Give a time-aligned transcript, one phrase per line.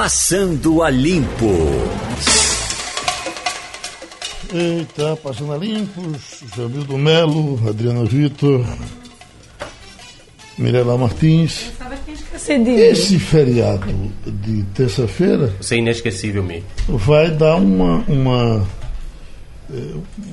[0.00, 1.52] Passando a Limpo.
[4.54, 6.00] Eita, passando a limpo,
[6.56, 8.64] Jamildo Melo, Adriana Vitor,
[10.56, 11.72] Mirela Martins.
[12.48, 13.92] Esse feriado
[14.24, 15.52] de terça-feira.
[15.60, 16.68] Você é inesquecível mesmo.
[16.86, 18.64] Vai dar uma, uma,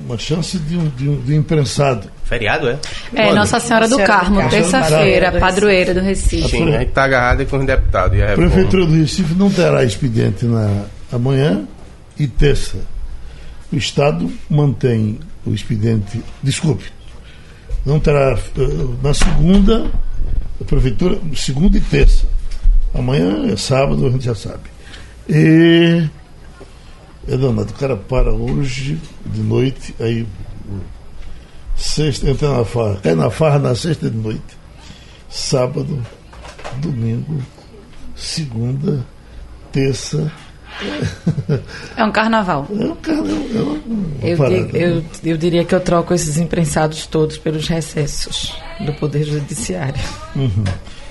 [0.04, 2.10] uma chance de um, de um, de um imprensado.
[2.24, 2.78] Feriado, é?
[3.14, 6.48] É, Olha, Nossa Senhora do Carmo, terça-feira, padroeira do Recife.
[6.48, 8.18] Sim, a gente tá agarrado com os deputados.
[8.18, 8.34] E a.
[8.34, 11.66] Prefeitura do Recife não terá expediente na amanhã
[12.18, 12.78] e terça.
[13.72, 16.22] O Estado mantém o expediente.
[16.42, 16.84] Desculpe,
[17.84, 19.90] não terá eh, na segunda,
[20.60, 22.26] a Prefeitura, segunda e terça.
[22.94, 24.62] Amanhã é sábado, a gente já sabe.
[25.28, 26.08] E.
[27.28, 30.26] É danado, o cara para hoje, de noite, aí.
[31.76, 34.40] Sexta, entra na farra, cai na farra na sexta de noite.
[35.28, 36.02] Sábado,
[36.78, 37.42] domingo,
[38.14, 39.04] segunda,
[39.72, 40.32] terça.
[41.96, 42.66] É um carnaval.
[42.70, 43.36] É um carnaval.
[43.54, 43.78] É uma,
[44.30, 48.92] Eu, parada, di- eu, eu diria que eu troco esses imprensados todos pelos recessos do
[48.94, 50.00] Poder Judiciário.
[50.34, 50.64] Uhum.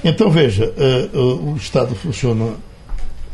[0.03, 2.53] Então veja, eh, eh, o Estado funciona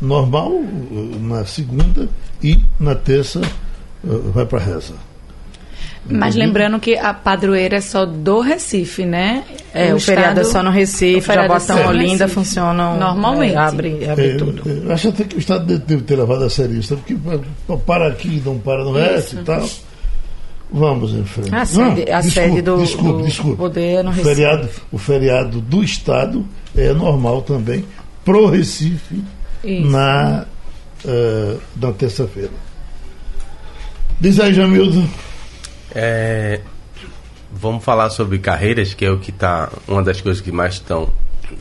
[0.02, 2.08] normal eh, na segunda
[2.42, 4.94] e na terça eh, vai para reza.
[6.10, 9.44] Mas lembrando que a padroeira é só do Recife, né?
[9.72, 12.34] É, o, feriado é só no o Recife, é Jabotão, só no Olinda Recife.
[12.34, 12.98] funcionam.
[12.98, 13.54] Normalmente.
[13.54, 14.62] é, abre abre Eh, tudo.
[14.88, 17.14] eh, acho até que o Estado deve- ter levado a sério isso, porque
[17.68, 19.64] pa- para aqui, não para no resto e tal.
[20.72, 21.54] Vamos em frente.
[21.54, 23.56] A sede- a sede do- desculpe, do desculpe.
[23.58, 24.34] poder é no o Recife.
[24.34, 26.44] feriado, o feriado do Estado
[26.76, 27.84] é normal também
[28.24, 29.22] pro Recife
[29.64, 29.90] Isso.
[29.90, 30.44] na,
[31.76, 32.50] na terça-feira.
[34.20, 35.04] Diz aí, Jamildo.
[35.94, 36.60] É,
[37.52, 41.08] vamos falar sobre carreiras, que é o que tá uma das coisas que mais estão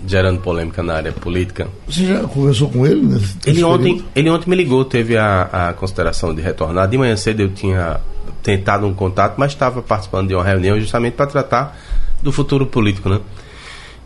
[0.08, 1.68] gerando polêmica na área política.
[1.88, 3.02] Você já conversou com ele?
[3.02, 4.06] Nesse, nesse Ele ontem, período?
[4.16, 6.88] ele ontem me ligou, teve a, a consideração de retornar.
[6.88, 8.00] De manhã cedo eu tinha
[8.42, 11.78] tentado um contato, mas estava participando de uma reunião justamente para tratar
[12.22, 13.20] do futuro político, né?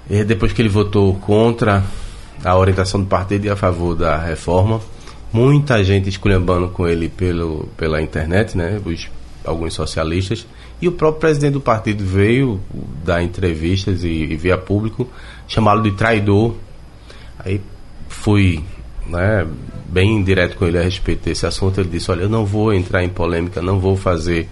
[0.09, 1.83] E depois que ele votou contra
[2.45, 4.79] a orientação do partido e a favor da reforma,
[5.33, 8.79] muita gente esculhambando com ele pelo, pela internet, né?
[8.85, 9.09] Os,
[9.43, 10.45] alguns socialistas.
[10.79, 12.61] E o próprio presidente do partido veio
[13.03, 15.09] dar entrevistas e, e via público
[15.47, 16.53] chamá-lo de traidor.
[17.39, 17.59] Aí
[18.07, 18.63] fui
[19.07, 19.47] né,
[19.87, 21.79] bem direto com ele a respeito desse assunto.
[21.79, 24.47] Ele disse: Olha, eu não vou entrar em polêmica, não vou fazer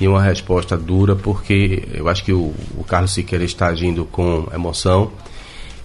[0.00, 5.12] nenhuma resposta dura, porque eu acho que o, o Carlos Siqueira está agindo com emoção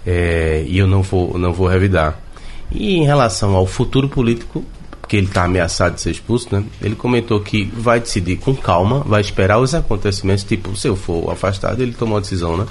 [0.05, 2.19] é, e eu não vou, não vou revidar.
[2.71, 4.63] E em relação ao futuro político,
[5.01, 6.63] porque ele está ameaçado de ser expulso, né?
[6.81, 11.29] Ele comentou que vai decidir com calma, vai esperar os acontecimentos, tipo, se eu for
[11.29, 12.65] afastado, ele tomou a decisão, né?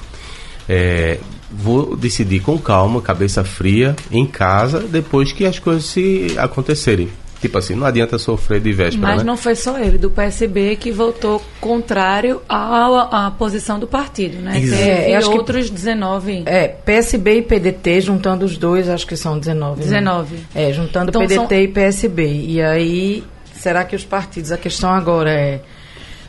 [0.68, 1.18] É,
[1.50, 7.08] vou decidir com calma, cabeça fria, em casa, depois que as coisas se acontecerem.
[7.40, 9.24] Tipo assim, não adianta sofrer de véspera, Mas né?
[9.24, 14.58] não foi só ele, do PSB, que votou contrário à, à posição do partido, né?
[14.60, 14.82] Exato.
[14.82, 16.42] Teve É, acho que- outros 19.
[16.44, 19.78] É, PSB e PDT, juntando os dois, acho que são 19.
[19.80, 19.84] né?
[19.86, 20.36] 19.
[20.54, 22.26] É, juntando Então, PDT são- e PSB.
[22.46, 23.24] E aí,
[23.54, 25.60] será que os partidos, a questão agora é,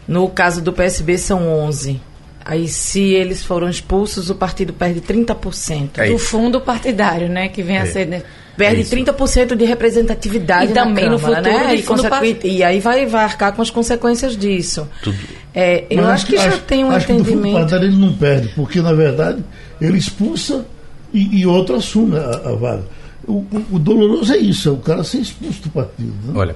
[0.07, 1.99] no caso do PSB são 11.
[2.45, 5.99] Aí, se eles foram expulsos, o partido perde 30%.
[5.99, 7.49] É do fundo partidário, né?
[7.49, 8.23] Que vem a ser.
[8.61, 8.95] Perde É isso.
[8.95, 12.37] 30% de representatividade E também na no Câmara, futuro né?
[12.43, 14.87] E, e aí vai, vai arcar com as consequências disso.
[15.03, 15.17] Tudo.
[15.53, 17.75] É, eu Mas acho que já tem um acho que do fundo entendimento.
[17.75, 19.43] ele não perde, porque na verdade
[19.81, 20.65] ele expulsa
[21.13, 22.83] e, e outro assume a, a vaga.
[23.27, 26.13] O, o- doloroso é isso, é o cara ser expulso do partido.
[26.25, 26.33] Né?
[26.35, 26.55] Olha,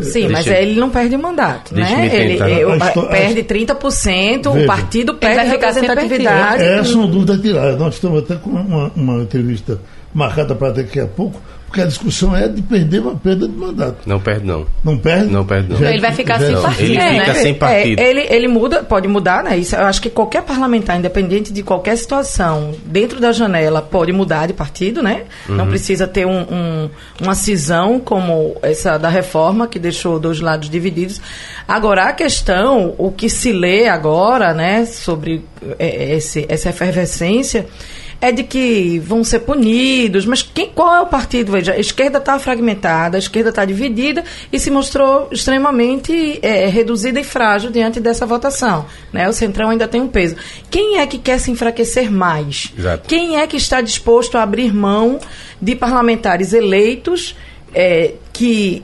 [0.00, 2.08] Sim, mas Deixa- ele não perde o mandato, né?
[2.14, 2.48] Ele, tentar.
[2.50, 4.64] ele- A perde 30%, Veja.
[4.64, 6.62] o partido perde sem representatividade.
[6.62, 7.76] Essa é uma dúvida a tirar.
[7.76, 9.80] Nós estamos até com uma, uma entrevista
[10.12, 13.98] marcada para daqui a pouco, porque a discussão é de perder uma perda de mandato.
[14.04, 14.66] não perde não.
[14.82, 15.26] Não perde?
[15.32, 15.78] Não perde, não.
[15.78, 17.20] Já é- Ele vai ficar já é- sem partido, Ele né?
[17.20, 18.00] fica sem partido.
[18.00, 19.56] É, ele, ele muda, pode mudar, né?
[19.56, 24.48] Isso, eu acho que qualquer parlamentar, independente de qualquer situação, dentro da janela, pode mudar
[24.48, 25.22] de partido, né?
[25.48, 26.90] Não precisa ter um, um-
[27.22, 31.20] uma cisão como essa da reforma, que deixou dois lados divididos.
[31.68, 35.44] Agora, a questão, o que se lê agora, né, sobre
[35.78, 37.66] é, esse, essa efervescência,
[38.20, 41.52] é de que vão ser punidos, mas quem, qual é o partido?
[41.52, 44.22] Veja, a esquerda está fragmentada, a esquerda está dividida
[44.52, 48.84] e se mostrou extremamente é, reduzida e frágil diante dessa votação.
[49.12, 49.28] Né?
[49.28, 50.36] O Centrão ainda tem um peso.
[50.70, 52.72] Quem é que quer se enfraquecer mais?
[52.78, 53.08] Exato.
[53.08, 55.18] Quem é que está disposto a abrir mão
[55.60, 57.34] de parlamentares eleitos
[57.74, 58.82] é, que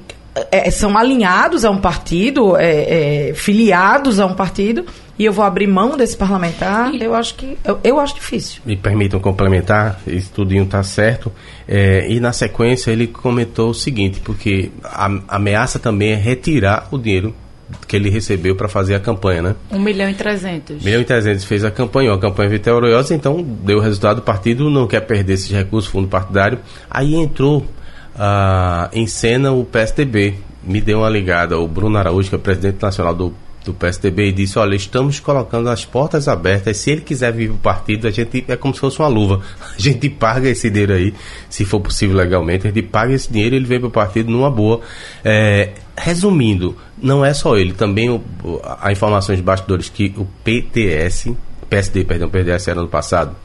[0.51, 4.85] é, são alinhados a um partido, é, é, filiados a um partido,
[5.19, 8.61] e eu vou abrir mão desse parlamentar, eu acho que eu, eu acho difícil.
[8.67, 11.33] Me permitam complementar, isso tudinho está certo.
[11.67, 16.89] É, e na sequência ele comentou o seguinte, porque a, a ameaça também é retirar
[16.91, 17.35] o dinheiro
[17.89, 19.57] que ele recebeu para fazer a campanha, né?
[19.71, 20.83] 1 milhão e 300.
[20.83, 24.23] 1 milhão e 300 fez a campanha, uma campanha vitoriosa, então deu o resultado, o
[24.23, 26.59] partido não quer perder esses recursos, fundo partidário.
[26.91, 27.67] Aí entrou
[28.19, 32.41] ah, em cena o PSDB, me deu uma ligada, o Bruno Araújo, que é o
[32.41, 33.35] presidente nacional do,
[33.65, 37.55] do PSDB, e disse, olha, estamos colocando as portas abertas, se ele quiser vir para
[37.55, 39.43] o partido, a gente é como se fosse uma luva,
[39.77, 41.15] a gente paga esse dinheiro aí,
[41.49, 44.31] se for possível legalmente, a gente paga esse dinheiro e ele vem para o partido
[44.31, 44.81] numa boa.
[45.25, 48.23] É, resumindo, não é só ele, também o,
[48.81, 51.37] a informações de bastidores que o PTS,
[51.69, 53.37] PSD, perdão, PDS era no passado,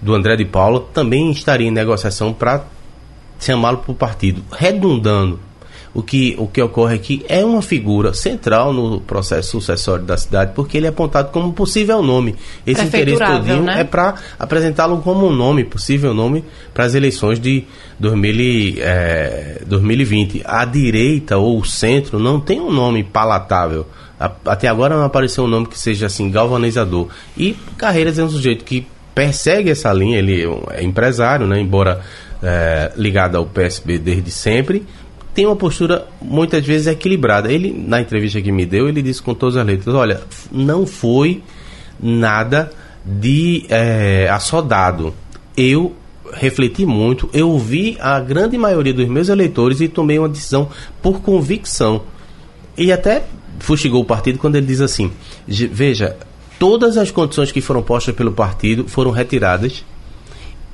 [0.00, 2.64] do André de Paula, também estaria em negociação para
[3.40, 5.40] chamá-lo para o partido, redundando
[5.92, 10.52] o que, o que ocorre aqui é uma figura central no processo sucessório da cidade,
[10.54, 12.36] porque ele é apontado como possível nome.
[12.64, 13.80] Esse interesse todinho né?
[13.80, 17.64] é para apresentá-lo como um nome, possível nome, para as eleições de
[17.98, 20.42] 2000, é, 2020.
[20.44, 23.84] A direita ou o centro não tem um nome palatável.
[24.46, 27.08] até agora não apareceu um nome que seja assim galvanizador.
[27.36, 32.00] E Carreiras é um sujeito que persegue essa linha, ele é empresário, né, embora
[32.42, 34.86] é, ligado ao PSB desde sempre
[35.34, 37.52] tem uma postura muitas vezes equilibrada.
[37.52, 40.20] Ele, na entrevista que me deu, ele disse com todas as letras: olha,
[40.50, 41.42] não foi
[42.00, 42.70] nada
[43.04, 45.14] de é, assodado.
[45.56, 45.94] Eu
[46.32, 50.68] refleti muito, eu ouvi a grande maioria dos meus eleitores e tomei uma decisão
[51.02, 52.02] por convicção.
[52.76, 53.24] E até
[53.58, 55.10] fustigou o partido quando ele diz assim:
[55.48, 56.16] veja,
[56.58, 59.84] todas as condições que foram postas pelo partido foram retiradas.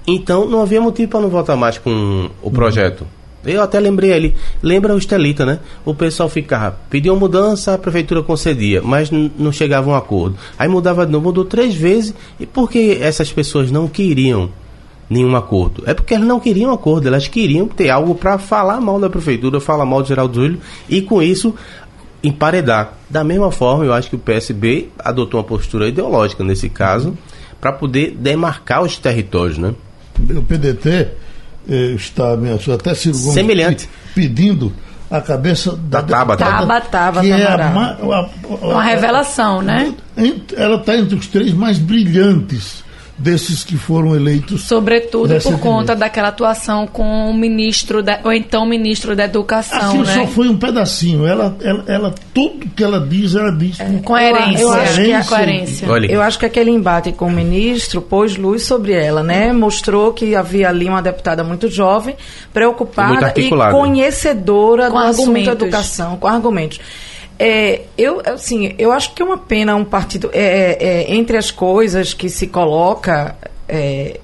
[0.06, 3.00] Então não havia motivo para não votar mais com o projeto.
[3.00, 3.16] Uhum.
[3.46, 5.60] Eu até lembrei ali, lembra o Estelita, né?
[5.84, 10.36] O pessoal ficava, pedia uma mudança, a prefeitura concedia, mas não chegava a um acordo.
[10.58, 12.12] Aí mudava de novo, mudou três vezes.
[12.40, 14.50] E por que essas pessoas não queriam
[15.08, 15.84] nenhum acordo?
[15.86, 19.60] É porque elas não queriam acordo, elas queriam ter algo para falar mal da prefeitura,
[19.60, 21.54] falar mal de Geraldo Júlio e com isso
[22.24, 22.94] emparedar.
[23.08, 27.16] Da mesma forma, eu acho que o PSB adotou uma postura ideológica nesse caso
[27.60, 29.72] para poder demarcar os territórios, né?
[30.18, 31.08] O PDT
[31.68, 32.32] eh, está
[32.74, 33.88] até Ciro Gomes Semelhante.
[34.14, 34.72] pedindo
[35.10, 38.30] a cabeça da, da Taba, Taba, Taba, que é a, a, a,
[38.60, 39.94] uma revelação, né?
[40.56, 42.84] Ela está entre os três mais brilhantes
[43.18, 44.62] desses que foram eleitos.
[44.62, 49.78] Sobretudo por conta daquela atuação com o ministro, da, ou então ministro da Educação.
[49.78, 50.14] Aquilo né?
[50.14, 51.26] só foi um pedacinho.
[51.26, 53.80] Ela, ela, ela, tudo que ela diz, ela diz.
[53.80, 54.62] É, coerência.
[54.62, 55.86] Eu, acho que a, coerência.
[56.08, 59.52] Eu acho que aquele embate com o ministro pôs luz sobre ela, né?
[59.52, 62.14] Mostrou que havia ali uma deputada muito jovem,
[62.52, 66.80] preocupada e, e conhecedora com do assunto educação, com argumentos.
[67.38, 70.30] É, eu, assim, eu acho que é uma pena um partido.
[70.32, 73.36] É, é, é entre as coisas que se coloca,
[73.68, 74.20] é,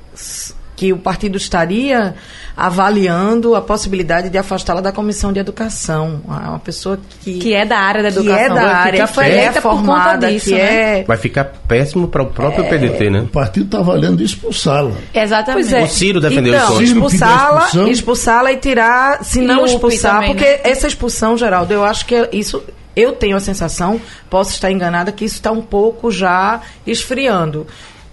[0.76, 2.14] que o partido estaria
[2.56, 6.20] avaliando a possibilidade de afastá-la da comissão de educação.
[6.26, 8.36] Uma pessoa que, que é da área da educação.
[8.36, 11.00] Que é da área, que foi é formada, disso, que né?
[11.00, 11.04] é...
[11.04, 12.68] Vai ficar péssimo para o próprio é...
[12.68, 13.20] PDT, né?
[13.20, 14.92] O partido está avaliando expulsá-la.
[15.14, 15.74] Exatamente.
[15.74, 15.82] É.
[15.82, 16.94] O Ciro defendeu então, isso.
[16.94, 20.60] Expulsá-la, expulsá-la e tirar, se não expulsar, também, porque né?
[20.64, 22.62] essa expulsão, Geraldo, eu acho que isso
[22.94, 27.66] eu tenho a sensação, posso estar enganada, que isso está um pouco já esfriando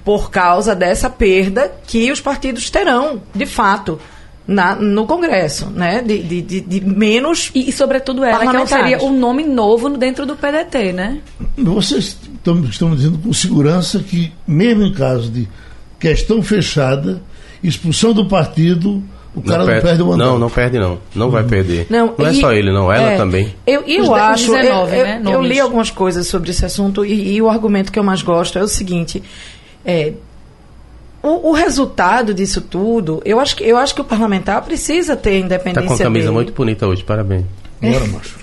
[0.03, 3.99] por causa dessa perda que os partidos terão, de fato.
[4.47, 6.01] Na, no Congresso, né?
[6.01, 7.51] De, de, de, de menos.
[7.53, 11.19] E, e, sobretudo, ela que alçaria um nome novo dentro do PDT, né?
[11.55, 15.47] Vocês estão, estão dizendo com segurança que, mesmo em caso de
[15.99, 17.21] questão fechada,
[17.63, 19.03] expulsão do partido,
[19.39, 20.27] o cara não perde, não perde o mandato.
[20.27, 20.99] Não, não perde não.
[21.15, 21.87] Não vai perder.
[21.89, 22.91] Não, não é só ele, não.
[22.91, 23.53] Ela é, também.
[23.65, 24.51] Eu, eu acho.
[24.51, 27.99] 19, eu, né, eu, li algumas coisas sobre esse assunto e, e, o argumento que
[27.99, 29.23] eu mais gosto é o seguinte.
[29.85, 30.13] É,
[31.21, 35.39] o, o, resultado disso tudo, eu acho, que, eu acho que o parlamentar precisa ter
[35.39, 35.81] independência.
[35.81, 36.35] Está com a camisa dele.
[36.35, 37.45] muito bonita hoje, parabéns.
[37.81, 38.37] Bora, macho.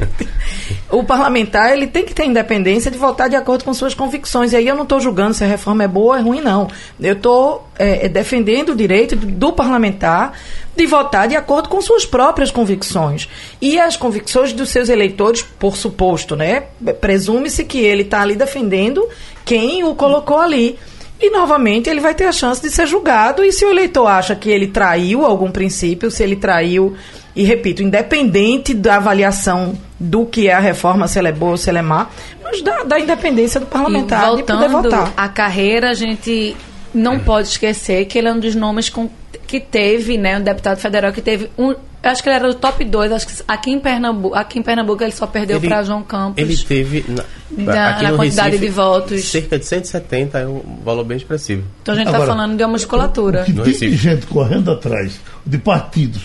[0.90, 4.52] o parlamentar ele tem que ter independência de votar de acordo com suas convicções.
[4.52, 6.68] E aí eu não estou julgando se a reforma é boa ou é ruim, não.
[7.00, 10.32] Eu estou é, é, defendendo o direito do parlamentar
[10.74, 13.28] de votar de acordo com suas próprias convicções.
[13.60, 16.64] E as convicções dos seus eleitores, por suposto, né?
[17.00, 19.08] Presume-se que ele está ali defendendo
[19.44, 20.78] quem o colocou ali.
[21.20, 23.44] E novamente ele vai ter a chance de ser julgado.
[23.44, 26.96] E se o eleitor acha que ele traiu algum princípio, se ele traiu
[27.38, 31.56] e repito, independente da avaliação do que é a reforma, se ela é boa ou
[31.56, 32.08] se ela é má,
[32.42, 35.12] mas da, da independência do parlamentar de poder votar.
[35.16, 36.56] A carreira, a gente
[36.92, 39.08] não pode esquecer que ele é um dos nomes com,
[39.46, 42.54] que teve, né, um deputado federal que teve um, Eu acho que ele era do
[42.54, 43.12] top 2.
[43.12, 46.42] Acho que aqui em Pernambuco, aqui em Pernambuco ele só perdeu para João Campos.
[46.42, 47.04] Ele teve.
[47.08, 49.24] Na, na, aqui na no quantidade Recife, de votos.
[49.24, 51.62] Cerca de 170 é um valor bem expressivo.
[51.82, 53.46] Então a gente está falando de uma musculatura.
[53.48, 56.22] O que tem gente correndo atrás, de partidos,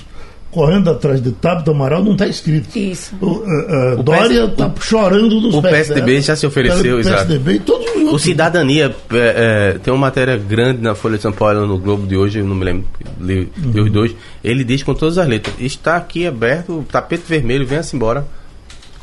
[0.54, 2.78] correndo atrás de Tabita Amaral, não está escrito.
[2.78, 3.14] Isso.
[3.22, 6.22] O, eh, O Dória PS está chorando nos o pés PSDB dela.
[6.22, 7.16] já se ofereceu, o exato.
[7.26, 8.22] PSDB e todos os O outros.
[8.22, 12.16] Cidadania é, é, tem uma matéria grande na Folha de São Paulo no Globo de
[12.16, 12.86] hoje, eu não me lembro,
[13.20, 13.86] li, li Uhum.
[13.86, 14.16] os dois.
[14.44, 18.26] Ele diz com todas as letras: está aqui aberto, o tapete vermelho, venha-se embora.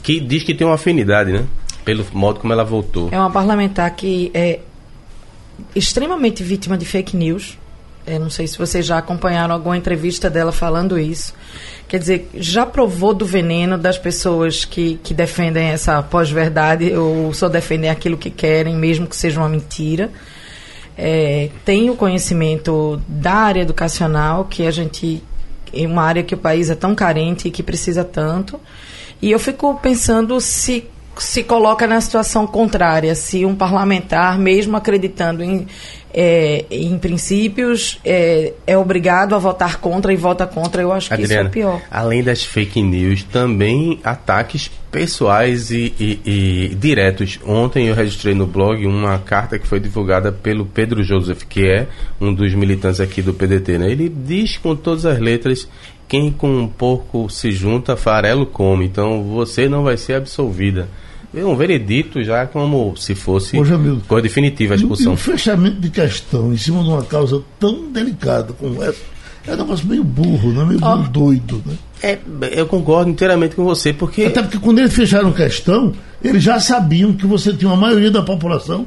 [0.02, 1.44] Que diz que tem uma afinidade, né?
[1.84, 3.08] Pelo modo como ela voltou.
[3.12, 4.60] É uma parlamentar que é
[5.74, 7.58] extremamente vítima de fake news.
[8.14, 11.34] Eu não sei se vocês já acompanharam alguma entrevista dela falando isso.
[11.88, 17.48] Quer dizer, já provou do veneno das pessoas que, que defendem essa pós-verdade ou só
[17.48, 20.10] defendem aquilo que querem, mesmo que seja uma mentira.
[20.96, 25.22] É, tem o conhecimento da área educacional, que a gente.
[25.72, 28.60] É uma área que o país é tão carente e que precisa tanto.
[29.22, 30.84] E eu fico pensando se
[31.20, 35.66] se coloca na situação contrária, se um parlamentar, mesmo acreditando em,
[36.12, 41.14] é, em princípios, é, é obrigado a votar contra e vota contra, eu acho que
[41.14, 41.82] Adriana, isso é o pior.
[41.90, 46.20] além das fake news, também ataques pessoais e, e-
[46.70, 47.38] e diretos.
[47.46, 51.86] Ontem eu registrei no blog uma carta que foi divulgada pelo Pedro Joseph, que é
[52.20, 53.78] um dos militantes aqui do PDT.
[53.78, 53.90] Né?
[53.90, 55.68] Ele diz com todas as letras:
[56.08, 58.84] quem com um porco se junta, farelo come.
[58.84, 60.88] Então você não vai ser absolvida.
[61.34, 64.82] É um veredito já como se fosse Ô, Jamil, coisa definitiva a E o- E
[64.84, 65.12] expulsão.
[65.12, 68.98] o fechamento de questão em cima de uma causa tão delicada como essa
[69.46, 70.64] é um negócio meio burro, né?
[70.64, 71.62] meio, meio doido.
[71.64, 71.74] Né?
[72.02, 72.18] É,
[72.52, 77.12] eu concordo inteiramente com você, porque Até porque quando eles fecharam questão, eles já sabiam
[77.12, 78.86] que você tinha uma maioria da população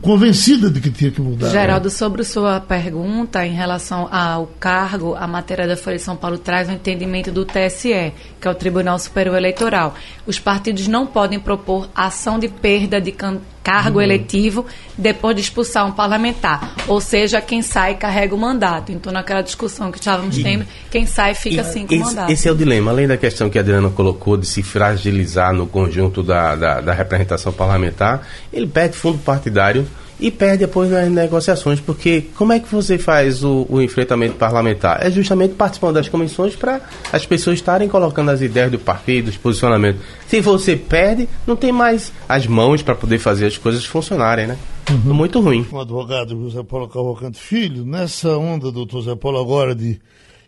[0.00, 1.50] convencida de que tinha que mudar.
[1.50, 6.38] Geraldo, sobre sua pergunta em relação ao cargo, a matéria da Folha de São Paulo
[6.38, 9.94] traz o entendimento do TSE, que é o Tribunal Superior Eleitoral.
[10.26, 15.86] Os partidos não podem propor ação de perda de can- cargo eletivo depois de expulsar
[15.86, 16.74] um parlamentar.
[16.88, 18.92] Ou seja, quem sai carrega o mandato.
[18.92, 22.32] Então, naquela discussão que estávamos tendo, quem sai fica assim com o esse, mandato.
[22.32, 22.90] esse é o dilema.
[22.90, 26.92] Além da questão que a Adriana colocou de se fragilizar no conjunto da, da, da
[26.92, 29.86] representação parlamentar, ele perde fundo partidário
[30.20, 35.04] e perde depois nas negociações, porque como é que você faz o, o enfrentamento parlamentar?
[35.04, 36.80] É justamente participando das comissões para
[37.12, 40.02] as pessoas estarem colocando as ideias do partido, os posicionamentos.
[40.26, 44.58] Se você perde, não tem mais as mãos para poder fazer as coisas funcionarem, né?
[45.04, 45.66] Muito ruim.
[45.70, 50.00] o advogado José Paulo Cavalcante Filho, nessa onda, doutor José Paulo, agora de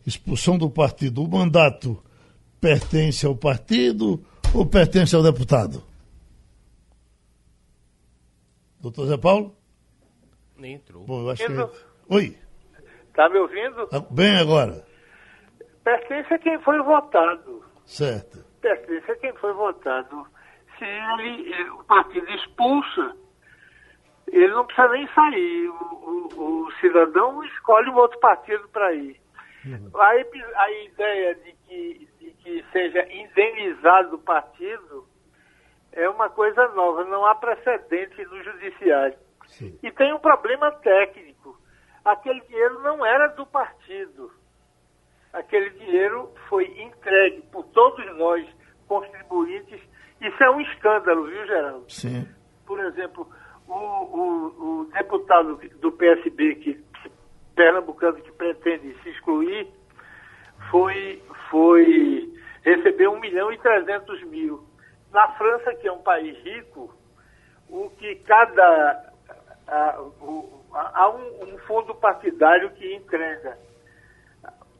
[0.07, 1.97] expulsão do partido, o mandato
[2.61, 4.21] pertence ao partido
[4.52, 5.83] ou pertence ao deputado?
[8.83, 9.55] Doutor Zé Paulo?
[10.62, 11.04] Nem entrou.
[11.04, 11.52] Bom, eu acho que...
[11.52, 11.71] Entrou.
[12.09, 12.38] Oi,
[13.14, 13.88] Tá me ouvindo?
[13.92, 14.87] Ah, bem agora.
[15.83, 17.64] Pertence a quem foi votado.
[17.85, 18.38] Certo.
[18.61, 20.25] Pertence a quem foi votado.
[20.78, 23.16] Se ele, eh, o partido expulsa,
[24.28, 25.69] ele não precisa nem sair.
[25.69, 29.21] O, o- o cidadão escolhe um outro partido para ir.
[29.95, 35.07] A, epi- a ideia de que, de que seja indenizado o partido
[35.92, 39.19] é uma coisa nova, não há precedente no judiciário.
[39.52, 39.78] Sim.
[39.82, 41.59] E tem um problema técnico.
[42.04, 44.30] Aquele dinheiro não era do partido.
[45.32, 48.47] Aquele dinheiro foi entregue por todos nós,
[48.88, 49.80] contribuintes.
[50.21, 51.85] Isso é um escândalo, viu, Geraldo?
[51.90, 52.28] Sim.
[52.66, 53.26] Por exemplo,
[53.66, 56.85] o, o- o deputado do PSB, que,
[57.54, 59.68] pernambucano, que pretende se excluir,
[60.71, 62.32] foi, foi
[62.62, 64.64] recebeu 1 milhão e 300 mil.
[65.11, 66.92] Na França, que é um país rico,
[67.68, 69.12] o que cada.
[69.73, 73.59] Há um, um fundo partidário que entrega.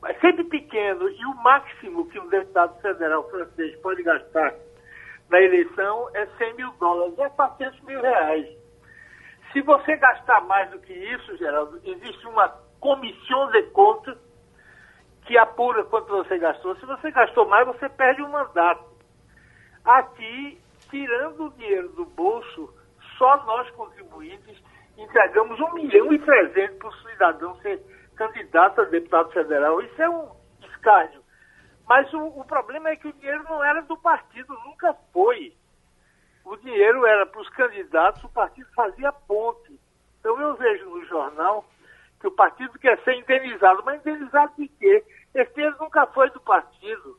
[0.05, 4.53] É sempre pequeno, e o máximo que um deputado federal francês pode gastar
[5.31, 8.47] na eleição é 100 mil dólares, é 400 mil reais.
[9.53, 12.49] Se você gastar mais do que isso, Geraldo, existe uma
[12.81, 14.19] comissão de conta
[15.25, 16.75] que apura quanto você gastou.
[16.77, 18.85] Se você gastou mais, você perde o mandato.
[19.85, 22.75] Aqui, tirando o dinheiro do bolso,
[23.17, 24.61] só nós contribuintes
[24.97, 27.81] entregamos 1 milhão e 300 para o cidadão ser
[28.17, 29.81] candidato a deputado federal.
[29.81, 30.31] Isso é um
[30.63, 31.23] escárnio.
[31.87, 35.55] Mas o, o problema é que o dinheiro não era do partido, nunca foi.
[36.45, 39.79] O dinheiro era para os candidatos, o partido fazia ponte.
[40.21, 41.65] Então eu vejo no jornal
[42.21, 43.83] que o partido quer ser indenizado.
[43.85, 45.05] Mas indenizado de quê?
[45.35, 47.19] Esse dinheiro nunca foi do partido.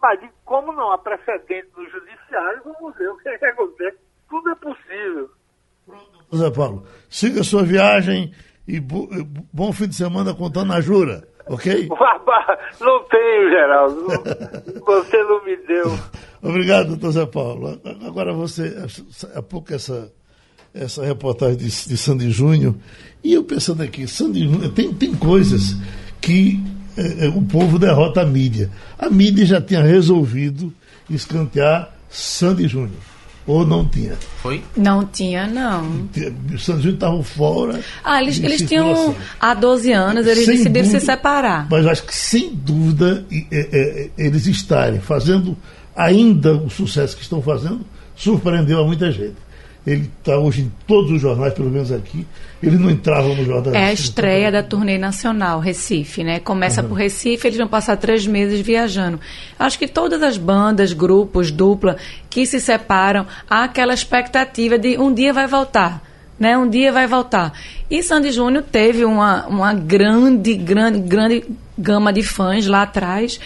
[0.00, 3.98] Mas como não há precedente no judiciário, vamos ver o que, é que acontece.
[4.28, 5.30] Tudo é possível.
[6.30, 8.32] José Paulo, siga sua viagem
[8.66, 9.08] e bo-
[9.52, 11.26] bom fim de semana contando a jura.
[11.46, 11.88] Ok?
[12.80, 14.06] Não tenho, Geraldo.
[14.84, 15.98] Você não me deu.
[16.42, 17.80] Obrigado, doutor Zé Paulo.
[18.06, 18.76] Agora você,
[19.34, 20.12] há pouco essa,
[20.74, 22.74] essa reportagem de, de Sandy Júnior,
[23.24, 25.74] e eu pensando aqui, Sandy Júnior, tem, tem coisas
[26.20, 26.60] que
[26.96, 28.70] é, é, o povo derrota a mídia.
[28.98, 30.72] A mídia já tinha resolvido
[31.08, 33.00] escantear Sandy Júnior.
[33.48, 34.12] Ou não tinha?
[34.42, 34.62] Foi?
[34.76, 36.06] Não tinha, não.
[36.52, 37.80] O Santos Júnior estava fora.
[38.04, 41.66] Ah, eles, eles tinham há 12 anos, eles sem decidiram dúvida, se separar.
[41.70, 45.56] Mas acho que sem dúvida é, é, eles estarem fazendo
[45.96, 47.80] ainda o sucesso que estão fazendo
[48.14, 49.36] surpreendeu a muita gente.
[49.88, 52.26] Ele está hoje em todos os jornais, pelo menos aqui.
[52.62, 53.74] Ele não entrava no jornal.
[53.74, 56.40] É a estreia da turnê nacional, Recife, né?
[56.40, 56.88] Começa uhum.
[56.88, 59.18] por Recife, eles vão passar três meses viajando.
[59.58, 61.96] Acho que todas as bandas, grupos, dupla,
[62.28, 66.02] que se separam, há aquela expectativa de um dia vai voltar.
[66.38, 67.52] Né, um dia vai voltar.
[67.90, 71.44] E Sandy Júnior teve uma, uma grande, grande, grande
[71.78, 73.38] gama de fãs lá atrás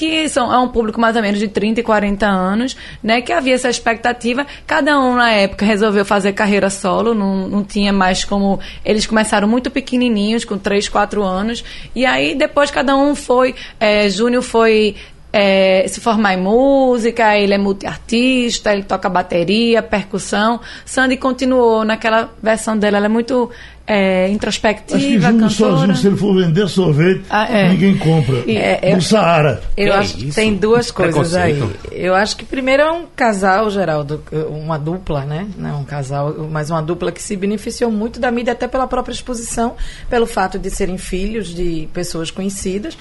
[0.00, 3.20] que são, é um público mais ou menos de 30 e 40 anos, né?
[3.20, 4.46] Que havia essa expectativa.
[4.66, 8.58] Cada um na época resolveu fazer carreira solo, não, não tinha mais como.
[8.82, 11.62] Eles começaram muito pequenininhos, com 3, 4 anos,
[11.94, 13.54] e aí depois cada um foi.
[13.78, 14.96] É, Júnior foi
[15.32, 20.60] é, se formar em música, ele é multiartista, ele toca bateria, percussão.
[20.84, 23.50] Sandy continuou naquela versão dela, ela é muito
[23.86, 25.50] é, introspectiva, acho que cantora.
[25.50, 27.68] sozinho, se ele for vender sorvete, ah, é.
[27.70, 28.36] ninguém compra.
[28.48, 29.60] É, no Saara.
[29.76, 31.60] Eu acho que tem duas coisas aí.
[31.90, 35.46] Eu acho que primeiro é um casal, Geraldo, uma dupla, né?
[35.56, 39.12] Não um casal, mas uma dupla que se beneficiou muito da mídia, até pela própria
[39.12, 39.74] exposição,
[40.08, 42.96] pelo fato de serem filhos de pessoas conhecidas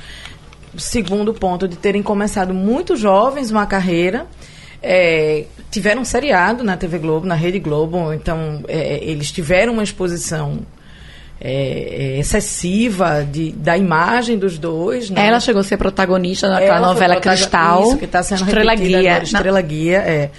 [0.78, 4.28] segundo ponto, de terem começado muito jovens uma carreira.
[4.82, 9.84] É, tiveram um seriado na TV Globo, na Rede Globo, então é, eles tiveram uma
[9.84, 10.60] exposição
[11.42, 15.10] é, é excessiva de, da imagem dos dois.
[15.10, 15.28] Né?
[15.28, 17.84] Ela chegou a ser protagonista naquela novela Cristal.
[17.84, 19.00] Isso, que está sendo Estrela Guia.
[19.00, 20.32] Agora, Estrela Guia, é.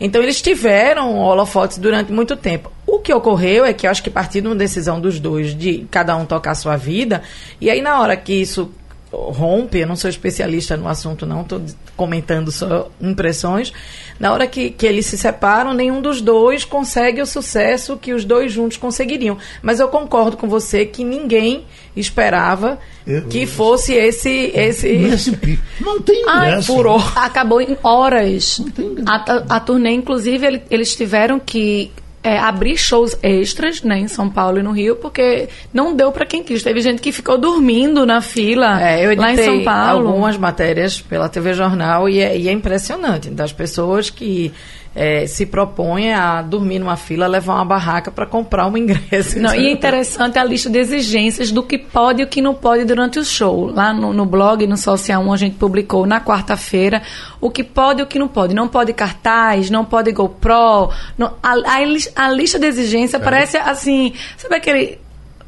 [0.00, 2.72] Então eles tiveram holofotes durante muito tempo.
[2.86, 5.54] O que ocorreu é que eu acho que a partir de uma decisão dos dois
[5.54, 7.22] de cada um tocar a sua vida,
[7.60, 8.70] e aí na hora que isso
[9.12, 11.60] rompe, eu não sou especialista no assunto, não, estou
[11.96, 13.72] comentando só impressões.
[14.18, 18.24] Na hora que, que eles se separam, nenhum dos dois consegue o sucesso que os
[18.24, 19.36] dois juntos conseguiriam.
[19.62, 21.64] Mas eu concordo com você que ninguém
[21.96, 24.52] esperava eu, que fosse esse.
[24.54, 24.92] esse...
[24.92, 25.62] Nesse pico.
[25.80, 27.02] Não tem Ai, furou.
[27.16, 28.62] Acabou em horas.
[29.06, 31.90] A, a, turnê, inclusive, ele, eles tiveram que
[32.22, 36.26] é, abrir shows extras né, em São Paulo e no Rio, porque não deu para
[36.26, 36.62] quem quis.
[36.62, 40.08] Teve gente que ficou dormindo na fila é, eu lá em São Paulo.
[40.08, 44.52] algumas matérias pela TV Jornal e é, e é impressionante das pessoas que
[44.94, 49.38] é, se propõe a dormir numa fila, levar uma barraca para comprar um ingresso.
[49.38, 52.54] Não, e é interessante a lista de exigências do que pode e o que não
[52.54, 53.66] pode durante o show.
[53.66, 57.02] Lá no, no blog, no Social 1, a gente publicou na quarta-feira
[57.40, 58.54] o que pode e o que não pode.
[58.54, 60.90] Não pode cartaz, não pode GoPro.
[61.16, 63.20] Não, a, a, a, lista de exigência é.
[63.20, 64.12] parece assim.
[64.36, 64.98] Sabe aquele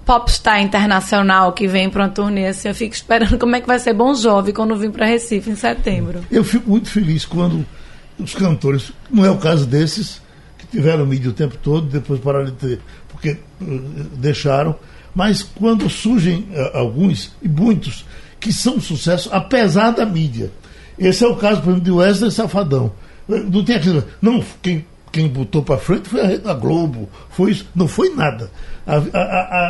[0.04, 3.78] popstar internacional que vem para uma turnê assim, eu fico esperando como é que vai
[3.78, 6.24] ser Bom Jovem quando vim para Recife em setembro.
[6.30, 7.64] Eu fico muito feliz quando
[8.18, 10.20] os cantores, não é o caso desses,
[10.58, 13.80] que tiveram mídia o tempo todo, depois pararam de ter, porque uh,
[14.16, 14.76] deixaram,
[15.14, 18.04] mas quando surgem uh, alguns, e muitos,
[18.40, 20.50] que são sucesso, apesar da mídia.
[20.98, 22.92] Esse é o caso, por exemplo, de Wesley Safadão.
[23.26, 27.66] Não tem aquilo, não, quem, quem botou para frente foi a da Globo, foi isso,
[27.74, 28.50] não foi nada.
[28.86, 29.12] Havia,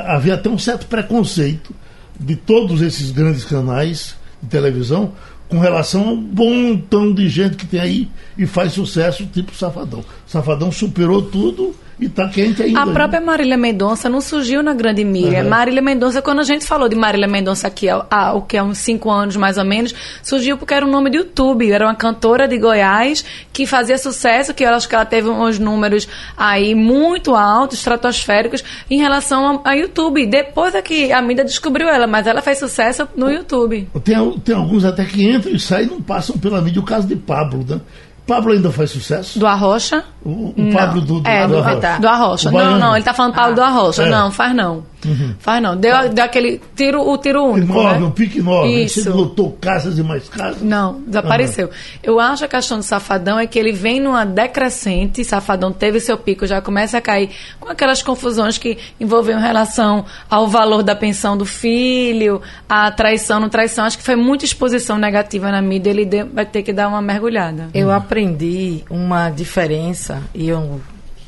[0.08, 1.74] havia até um certo preconceito
[2.18, 5.12] de todos esses grandes canais de televisão
[5.52, 10.02] com relação ao bom montão de gente que tem aí e faz sucesso, tipo Safadão.
[10.26, 12.82] Safadão superou tudo e está quente ainda.
[12.82, 15.42] A própria Marília Mendonça não surgiu na grande mídia.
[15.42, 15.48] Uhum.
[15.48, 18.78] Marília Mendonça, quando a gente falou de Marília Mendonça aqui, há, o que há uns
[18.78, 21.70] cinco anos mais ou menos, surgiu porque era um nome de YouTube.
[21.70, 25.58] Era uma cantora de Goiás que fazia sucesso, que eu acho que ela teve uns
[25.58, 30.26] números aí muito altos, estratosféricos, em relação a, a YouTube.
[30.26, 33.88] Depois é que a mídia descobriu ela, mas ela fez sucesso no YouTube.
[34.02, 36.80] Tem, tem alguns até que entram e saem e não passam pela mídia.
[36.80, 37.80] O caso de Pablo, né?
[38.26, 39.38] Pablo ainda faz sucesso?
[39.38, 40.04] Do Arrocha?
[40.24, 41.98] O, o Pablo do, do, é, do, do Arrocha.
[42.00, 42.50] Do Arrocha.
[42.50, 43.54] Não, não, ele tá falando Pablo ah.
[43.54, 44.02] do Arrocha.
[44.04, 44.10] É.
[44.10, 44.84] Não, faz não.
[45.04, 45.34] Uhum.
[45.38, 45.76] Faz não.
[45.76, 47.72] Deu, deu aquele tiro, o tiro único.
[47.72, 48.06] Enorme, né?
[48.06, 48.84] um pique enorme.
[48.84, 49.02] Isso.
[49.02, 50.62] Você lotou casas e mais casas.
[50.62, 51.66] Não, desapareceu.
[51.66, 51.72] Uhum.
[52.02, 55.24] Eu acho que a questão do Safadão é que ele vem numa decrescente.
[55.24, 60.46] Safadão teve seu pico, já começa a cair com aquelas confusões que envolviam relação ao
[60.46, 63.84] valor da pensão do filho, a traição, não traição.
[63.84, 65.90] Acho que foi muita exposição negativa na mídia.
[65.90, 67.68] Ele vai ter que dar uma mergulhada.
[67.74, 67.94] Eu uhum.
[67.94, 70.80] aprendi uma diferença e eu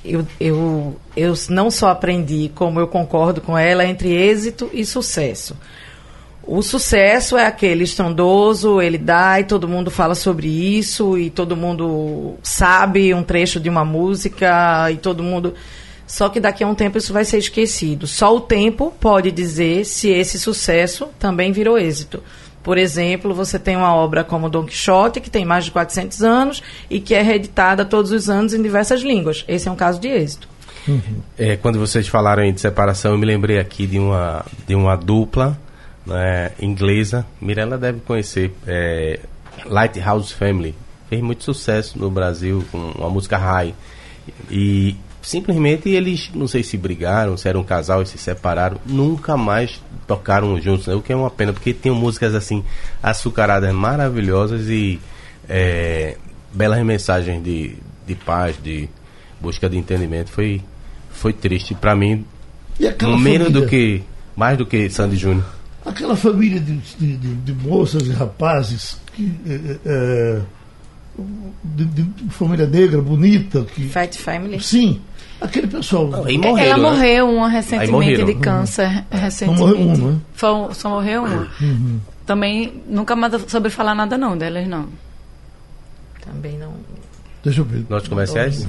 [0.04, 5.56] eu, eu, eu não só aprendi, como eu concordo com ela, entre êxito e sucesso.
[6.46, 11.56] O sucesso é aquele estrondoso, ele dá e todo mundo fala sobre isso e todo
[11.56, 15.54] mundo sabe um trecho de uma música e todo mundo.
[16.06, 18.06] Só que daqui a um tempo isso vai ser esquecido.
[18.06, 22.22] Só o tempo pode dizer se esse sucesso também virou êxito.
[22.64, 26.62] Por exemplo, você tem uma obra como Don Quixote, que tem mais de 400 anos
[26.88, 29.44] e que é reeditada todos os anos em diversas línguas.
[29.46, 30.48] Esse é um caso de êxito.
[30.88, 31.20] Uhum.
[31.38, 35.58] É, quando vocês falaram de separação, eu me lembrei aqui de uma, de uma dupla
[36.06, 37.26] né, inglesa.
[37.38, 38.50] Mirella deve conhecer.
[38.66, 39.20] É,
[39.66, 40.74] Lighthouse Family.
[41.08, 43.74] Fez muito sucesso no Brasil com a música High.
[44.50, 49.36] E simplesmente eles, não sei se brigaram, se eram um casal e se separaram, nunca
[49.36, 50.94] mais tocaram juntos, né?
[50.94, 52.62] o que é uma pena, porque tem músicas assim,
[53.02, 55.00] açucaradas maravilhosas e
[55.48, 56.16] é,
[56.52, 58.88] belas mensagens de, de paz, de
[59.40, 60.30] busca de entendimento.
[60.30, 60.60] Foi,
[61.10, 62.24] foi triste para mim,
[63.18, 64.02] menos do que,
[64.36, 65.44] mais do que Sandy Júnior.
[65.84, 69.30] Aquela família de, de, de, moças e rapazes que.
[69.46, 70.40] É, é,
[71.62, 73.64] de, de, família negra, bonita.
[73.64, 74.60] Que, Fat Family?
[74.60, 75.00] Sim.
[75.44, 76.06] Aquele pessoal.
[76.06, 76.82] Não, morreram, Ela né?
[76.82, 78.88] morreu uma recentemente de câncer.
[78.88, 79.18] Uhum.
[79.20, 79.60] Recentemente.
[79.60, 80.20] Só morreu uma, né?
[80.32, 81.48] Foi, só morreu uma.
[81.60, 82.00] Uhum.
[82.24, 84.88] Também nunca mais soube falar nada não delas, não.
[86.24, 86.72] Também não.
[87.44, 87.84] Deixa eu ver.
[87.90, 88.66] Notes comerciais?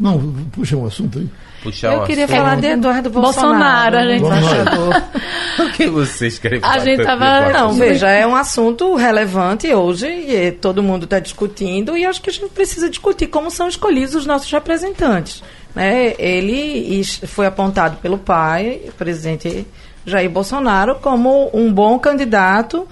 [0.00, 1.28] Não, puxa um assunto aí.
[1.62, 3.96] Puxar eu queria falar de Eduardo Bolsonaro.
[3.96, 5.66] Bolsonaro, a gente achou.
[5.66, 6.74] o que vocês querem falar?
[6.74, 7.52] A gente tava...
[7.52, 12.30] Não, veja, é um assunto relevante hoje e todo mundo está discutindo e acho que
[12.30, 15.42] a gente precisa discutir como são escolhidos os nossos representantes.
[15.78, 16.16] Né?
[16.18, 19.64] Ele foi apontado pelo pai, o presidente
[20.04, 22.88] Jair Bolsonaro, como um bom candidato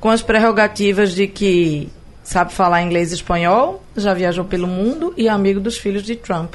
[0.00, 1.90] com as prerrogativas de que
[2.24, 6.16] sabe falar inglês e espanhol, já viajou pelo mundo e é amigo dos filhos de
[6.16, 6.54] Trump.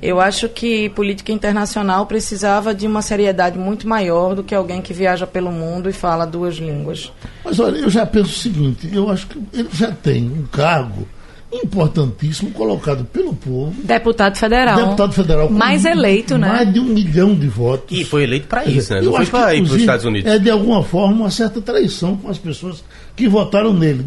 [0.00, 4.92] Eu acho que política internacional precisava de uma seriedade muito maior do que alguém que
[4.92, 7.10] viaja pelo mundo e fala duas línguas.
[7.44, 11.08] Mas olha, eu já penso o seguinte: eu acho que ele já tem um cargo
[11.52, 13.74] importantíssimo colocado pelo povo.
[13.82, 14.76] Deputado federal.
[14.76, 15.50] Deputado federal.
[15.50, 16.48] Mais eleito, né?
[16.48, 17.98] Mais de um milhão de votos.
[17.98, 19.00] E foi eleito para isso, né?
[19.00, 20.30] Não foi para ir para os Estados Unidos.
[20.30, 22.84] É de alguma forma uma certa traição com as pessoas
[23.16, 24.04] que votaram nele.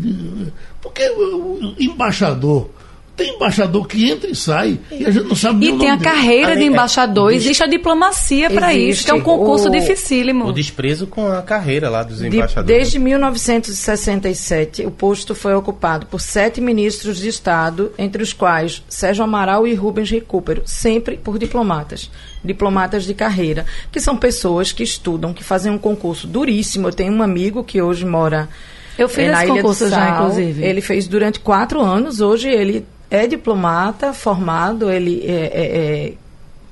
[0.82, 2.69] Porque o embaixador
[3.15, 6.56] tem embaixador que entra e sai e a gente não sabe E tem a carreira
[6.56, 10.47] de embaixador, é, existe a diplomacia para isso, que é um concurso o, dificílimo.
[10.47, 12.67] O desprezo com a carreira lá dos embaixadores.
[12.67, 18.84] De, desde 1967, o posto foi ocupado por sete ministros de Estado, entre os quais
[18.89, 22.10] Sérgio Amaral e Rubens Recupero, sempre por diplomatas.
[22.43, 26.88] Diplomatas de carreira, que são pessoas que estudam, que fazem um concurso duríssimo.
[26.88, 28.50] Eu tenho um amigo que hoje mora
[28.97, 30.63] eu fiz é, esse concurso já, inclusive.
[30.63, 32.19] Ele fez durante quatro anos.
[32.21, 36.13] Hoje ele é diplomata, formado, ele é, é, é,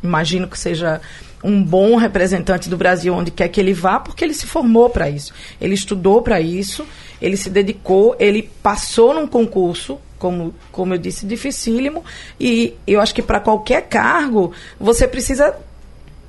[0.01, 1.01] imagino que seja
[1.43, 5.09] um bom representante do Brasil onde quer que ele vá, porque ele se formou para
[5.09, 5.33] isso.
[5.59, 6.87] Ele estudou para isso,
[7.21, 12.03] ele se dedicou, ele passou num concurso, como, como eu disse, dificílimo,
[12.39, 15.53] e eu acho que para qualquer cargo você precisa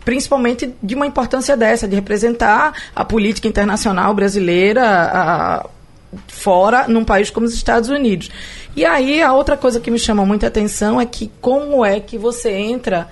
[0.05, 5.67] principalmente de uma importância dessa, de representar a política internacional brasileira, a,
[6.29, 8.31] fora num país como os Estados Unidos.
[8.77, 12.17] E aí a outra coisa que me chama muita atenção é que como é que
[12.17, 13.09] você entra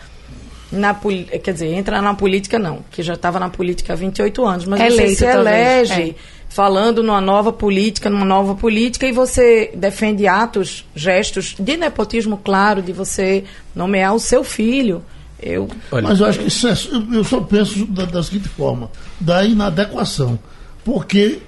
[0.70, 0.94] na
[1.42, 4.80] quer dizer, entra na política não, que já estava na política há 28 anos, mas
[4.80, 6.14] Eleito, você se elege é.
[6.48, 12.82] falando numa nova política, numa nova política e você defende atos, gestos de nepotismo claro,
[12.82, 13.44] de você
[13.74, 15.02] nomear o seu filho.
[15.40, 16.74] Eu, Olha, mas eu acho que isso é,
[17.12, 18.90] eu só penso da, da seguinte forma,
[19.20, 20.38] da inadequação.
[20.84, 21.40] Porque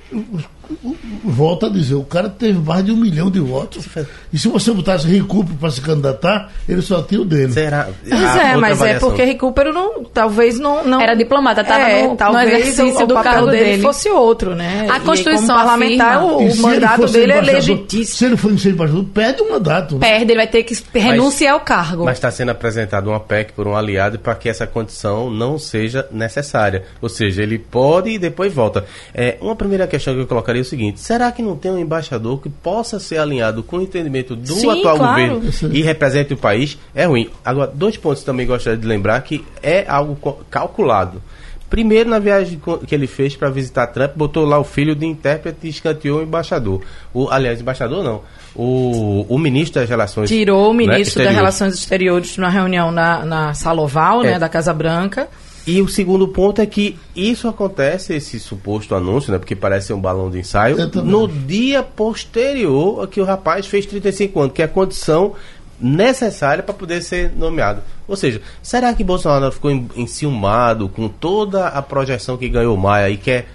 [1.24, 3.88] volta a dizer, o cara teve mais de um milhão de votos.
[4.32, 7.52] E se você botasse recupero para se candidatar, ele só tinha o dele.
[7.52, 7.88] Será?
[8.08, 11.00] Pois é, mas é porque recupero não, talvez não, não.
[11.00, 14.08] Era diplomata, estava é, no, talvez no exercício o, do o cargo dele, dele fosse
[14.08, 14.86] outro, né?
[14.90, 16.34] A Constituição parlamentar, afirma.
[16.34, 18.04] o, o mandato dele é legítimo.
[18.04, 19.96] Se ele for ser embaixador, perde o mandato.
[19.96, 22.04] Perde, ele vai ter que renunciar ao cargo.
[22.04, 26.06] Mas está sendo apresentado uma PEC por um aliado para que essa condição não seja
[26.10, 26.84] necessária.
[27.00, 28.84] Ou seja, ele pode e depois volta.
[29.14, 31.78] É, uma primeira questão que eu colocaria é o seguinte: será que não tem um
[31.78, 35.40] embaixador que possa ser alinhado com o entendimento do Sim, atual claro.
[35.40, 37.30] governo e represente o país, é ruim.
[37.44, 40.16] Agora, dois pontos também gostaria de lembrar que é algo
[40.50, 41.22] calculado.
[41.70, 45.68] Primeiro, na viagem que ele fez para visitar Trump, botou lá o filho de intérprete
[45.68, 46.82] e escanteou o embaixador.
[47.14, 48.22] O, aliás, embaixador não.
[48.56, 52.90] O, o ministro das Relações Tirou o né, ministro né, das Relações Exteriores numa reunião
[52.90, 54.32] na, na sala oval, é.
[54.32, 55.28] né, da Casa Branca.
[55.66, 59.92] E o segundo ponto é que isso acontece, esse suposto anúncio, né, porque parece ser
[59.92, 64.62] um balão de ensaio, no dia posterior a que o rapaz fez 35 anos, que
[64.62, 65.34] é a condição
[65.80, 67.82] necessária para poder ser nomeado.
[68.06, 73.16] Ou seja, será que Bolsonaro ficou enciumado com toda a projeção que ganhou Maia e
[73.16, 73.48] quer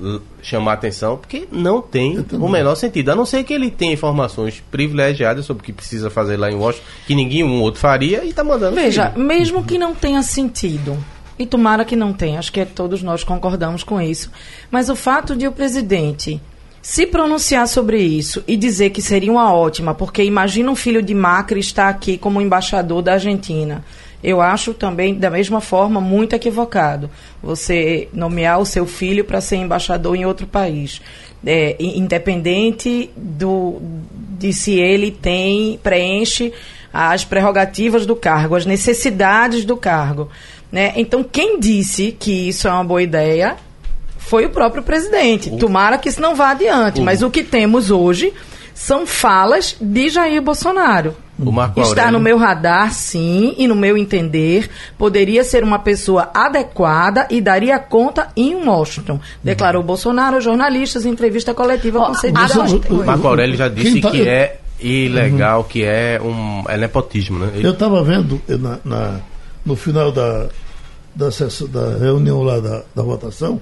[0.00, 3.10] l- chamar atenção, porque não tem o menor sentido.
[3.10, 6.54] A não ser que ele tenha informações privilegiadas sobre o que precisa fazer lá em
[6.54, 8.76] Washington, que ninguém um outro faria, e tá mandando.
[8.76, 9.24] Veja, filho.
[9.24, 10.96] mesmo que não tenha sentido,
[11.38, 14.30] e tomara que não tenha, acho que todos nós concordamos com isso,
[14.70, 16.40] mas o fato de o presidente
[16.84, 21.14] se pronunciar sobre isso e dizer que seria uma ótima, porque imagina um filho de
[21.14, 23.82] Macri estar aqui como embaixador da Argentina.
[24.22, 27.10] Eu acho também, da mesma forma, muito equivocado
[27.42, 31.00] você nomear o seu filho para ser embaixador em outro país.
[31.46, 33.80] É, independente do,
[34.38, 36.52] de se ele tem, preenche
[36.92, 40.30] as prerrogativas do cargo, as necessidades do cargo.
[40.74, 40.92] Né?
[40.96, 43.54] Então, quem disse que isso é uma boa ideia
[44.18, 45.48] foi o próprio presidente.
[45.56, 48.32] Tomara que isso não vá adiante, mas o que temos hoje
[48.74, 51.14] são falas de Jair Bolsonaro.
[51.38, 55.78] O Marco Está Aurélio- no meu radar, sim, e no meu entender, poderia ser uma
[55.78, 62.06] pessoa adequada e daria conta em Washington, declarou Bolsonaro aos jornalistas em entrevista coletiva Ó,
[62.06, 62.40] concedida.
[62.90, 67.50] O Marco Aurélio já disse tá- que é ilegal, que é um é nepotismo, né?
[67.54, 69.20] Ele- Eu estava vendo na, na-
[69.64, 70.46] no final da,
[71.14, 73.60] da, da reunião lá da, da votação,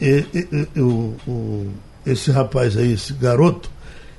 [0.00, 1.66] e, e- e- o- o-
[2.06, 3.70] esse rapaz aí, esse garoto,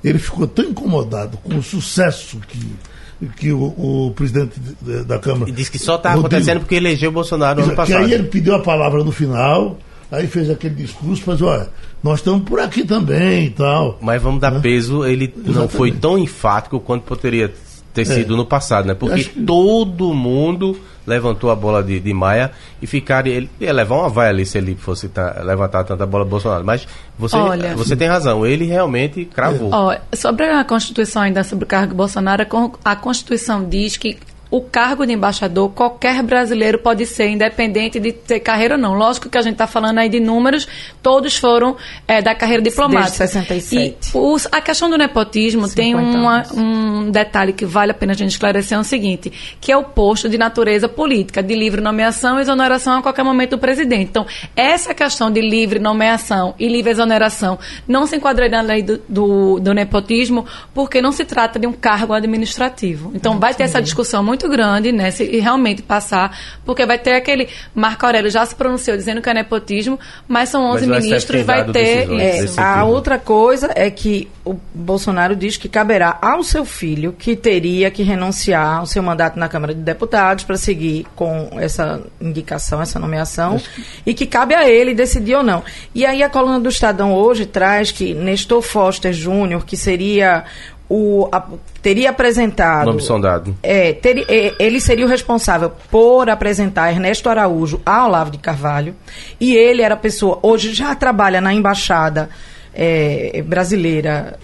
[0.04, 2.60] ele ficou tão incomodado com o sucesso que,
[3.38, 3.63] que o,
[4.08, 5.50] o presidente de- da Câmara.
[5.50, 8.04] E disse que só está acontecendo porque elegeu o Bolsonaro no ano que passado.
[8.06, 9.78] aí ele pediu a palavra no final,
[10.12, 11.69] aí fez aquele discurso, mas olha,
[12.04, 13.97] nós estamos por aqui também e tal.
[14.02, 14.60] Mas vamos dar Né?
[14.60, 15.76] peso, ele não Exatamente.
[15.78, 17.52] foi tão enfático quanto poderia
[17.93, 18.93] ter sido no passado, né?
[18.93, 22.51] Porque que- todo mundo levantou a bola de, de Maia
[22.82, 23.34] e ficaria.
[23.34, 26.63] Ele ia levar uma vaia ali se ele fosse ta- levantar tanta bola Bolsonaro.
[26.63, 29.69] Mas você, Olha- você tem razão, ele realmente cravou.
[29.73, 32.45] Ó, sobre a Constituição ainda sobre o cargo Bolsonaro,
[32.86, 34.17] a Constituição diz que
[34.51, 38.93] o cargo de embaixador, qualquer brasileiro pode ser, independente de ter carreira ou não.
[38.93, 40.67] Lógico que a gente está falando aí de números,
[41.01, 43.17] todos foram é, da carreira diplomática.
[43.19, 44.11] Desde 67.
[44.13, 48.11] E os- a questão do nepotismo tem 50 uma- um detalhe que vale a pena
[48.11, 51.79] a gente esclarecer, é o seguinte, que é o posto de natureza política, de livre
[51.79, 54.09] nomeação e exoneração a qualquer momento do presidente.
[54.09, 59.01] Então, essa questão de livre nomeação e livre exoneração não se enquadraria na lei do,
[59.07, 63.11] do, do nepotismo, porque não se trata de um cargo administrativo.
[63.15, 67.13] Então, vai ter essa discussão muito grande, né, se e realmente passar, porque vai ter
[67.13, 67.47] aquele...
[67.73, 71.65] Marco Aurélio já se pronunciou dizendo que é nepotismo, mas são 11 Mas ministros, vai
[71.71, 72.12] ter...
[72.12, 72.86] É, a sentido.
[72.88, 78.04] outra coisa é que o Bolsonaro diz que caberá ao seu filho que teria que
[78.04, 83.62] renunciar ao seu mandato na Câmara de Deputados para seguir com essa indicação, essa nomeação,
[84.06, 85.63] e que cabe a ele decidir ou não.
[85.93, 90.43] E aí a coluna do Estadão hoje traz que Nestor Foster Júnior, que seria
[90.93, 91.43] o a-
[91.82, 93.56] teria apresentado Nome sondado.
[93.63, 98.93] é, ter- é, ele seria o responsável por apresentar Ernesto Araújo ao Olavo de Carvalho.
[99.39, 102.30] E ele era a pessoa, hoje já trabalha na embaixada
[102.73, 104.38] é, brasileira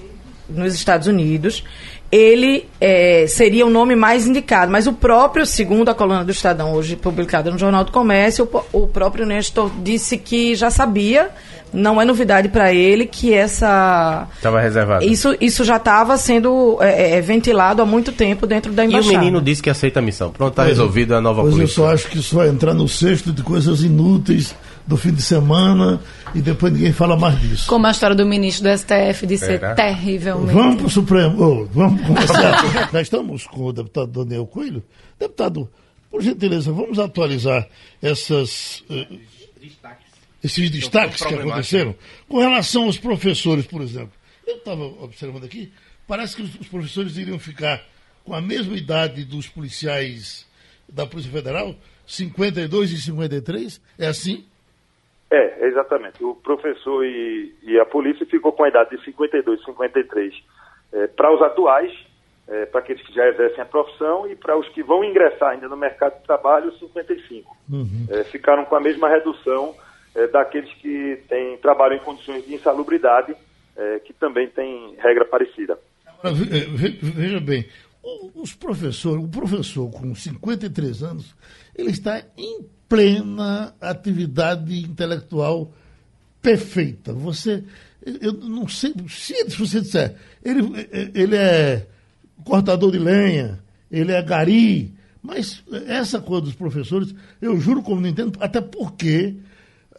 [0.49, 1.63] nos Estados Unidos.
[2.11, 6.73] Ele é, seria o nome mais indicado, mas o próprio, segundo a coluna do Estadão,
[6.73, 11.29] hoje publicada no Jornal do Comércio, o, o próprio Nestor disse que já sabia,
[11.73, 15.03] não é novidade para ele, que essa Estava reservado.
[15.03, 18.89] isso, isso já estava sendo é, é, ventilado há muito tempo dentro da E o
[18.91, 19.17] embaixada.
[19.19, 20.31] menino disse que aceita a missão.
[20.31, 20.67] Pronto, está é.
[20.67, 21.81] resolvida a nova Pois eu política.
[21.81, 24.55] só acho que isso vai entrar no cesto de coisas inúteis
[24.87, 26.01] do fim de semana
[26.33, 27.67] e depois ninguém fala mais disso.
[27.67, 29.75] Como a história do ministro do STF de ser Será?
[29.75, 30.53] terrivelmente...
[30.53, 31.43] Vamos para o Supremo.
[31.43, 32.63] Ô, vamos começar.
[32.93, 34.81] Nós estamos com o deputado Daniel Coelho.
[35.19, 35.69] Deputado,
[36.09, 37.67] por gentileza, vamos atualizar
[38.01, 39.07] essas, eh,
[40.41, 41.93] esses destaques que aconteceram
[42.29, 44.13] com relação aos professores, por exemplo.
[44.45, 45.73] Eu estava observando aqui,
[46.07, 47.83] parece que os professores iriam ficar
[48.23, 50.45] com a mesma idade dos policiais
[50.87, 53.81] da Polícia Federal, 52 e 53.
[53.97, 54.45] É assim?
[55.29, 56.23] É, exatamente.
[56.23, 60.33] O professor e, e a polícia ficou com a idade de 52, 53
[60.93, 61.91] é, para os atuais,
[62.47, 65.67] é, para aqueles que já exercem a profissão, e para os que vão ingressar ainda
[65.67, 67.57] no mercado de trabalho, 55.
[68.09, 69.75] É, ficaram com a mesma redução
[70.15, 73.35] é, daqueles que têm, trabalham em condições de insalubridade,
[73.75, 75.77] é, que também tem regra parecida.
[76.07, 77.67] Agora, ve- veja bem,
[78.01, 81.35] o- os professores, o professor com 53 anos,
[81.77, 85.71] ele está em plena atividade intelectual
[86.41, 87.13] perfeita.
[87.13, 87.63] Você,
[88.21, 90.61] eu não sei, se você disser, ele,
[91.13, 91.87] ele é
[92.43, 93.59] cortador de lenha,
[93.91, 99.35] ele é gari, mas essa coisa dos professores, eu juro como não entendo, até porque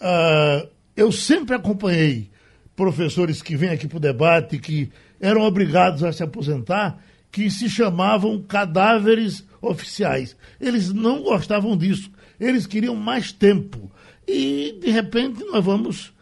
[0.00, 2.30] ah, eu sempre acompanhei
[2.74, 6.98] professores que vêm aqui para o debate, que eram obrigados a se aposentar,
[7.30, 10.36] que se chamavam cadáveres oficiais.
[10.60, 12.10] Eles não gostavam disso.
[12.40, 13.90] Eles queriam mais tempo.
[14.26, 16.12] E, de repente, nós vamos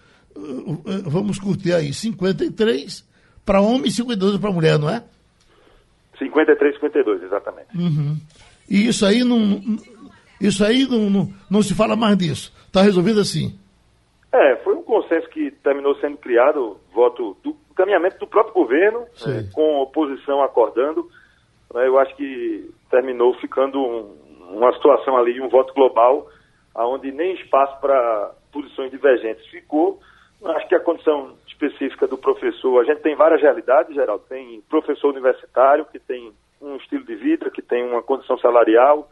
[1.04, 3.04] vamos curtir aí 53
[3.44, 5.02] para homem e 52 para mulher, não é?
[6.18, 7.76] 53, 52, exatamente.
[7.76, 8.16] Uhum.
[8.68, 9.62] E isso aí não.
[10.40, 12.52] Isso aí não, não, não se fala mais disso.
[12.66, 13.58] Está resolvido assim.
[14.32, 19.44] É, foi um consenso que terminou sendo criado, voto do caminhamento do próprio governo, é,
[19.52, 21.08] com oposição acordando.
[21.72, 24.25] Né, eu acho que terminou ficando um,
[24.56, 26.26] uma situação ali, um voto global,
[26.74, 30.00] onde nem espaço para posições divergentes ficou.
[30.44, 34.24] Acho que a condição específica do professor, a gente tem várias realidades, Geraldo.
[34.28, 39.08] Tem professor universitário que tem um estilo de vida, que tem uma condição salarial,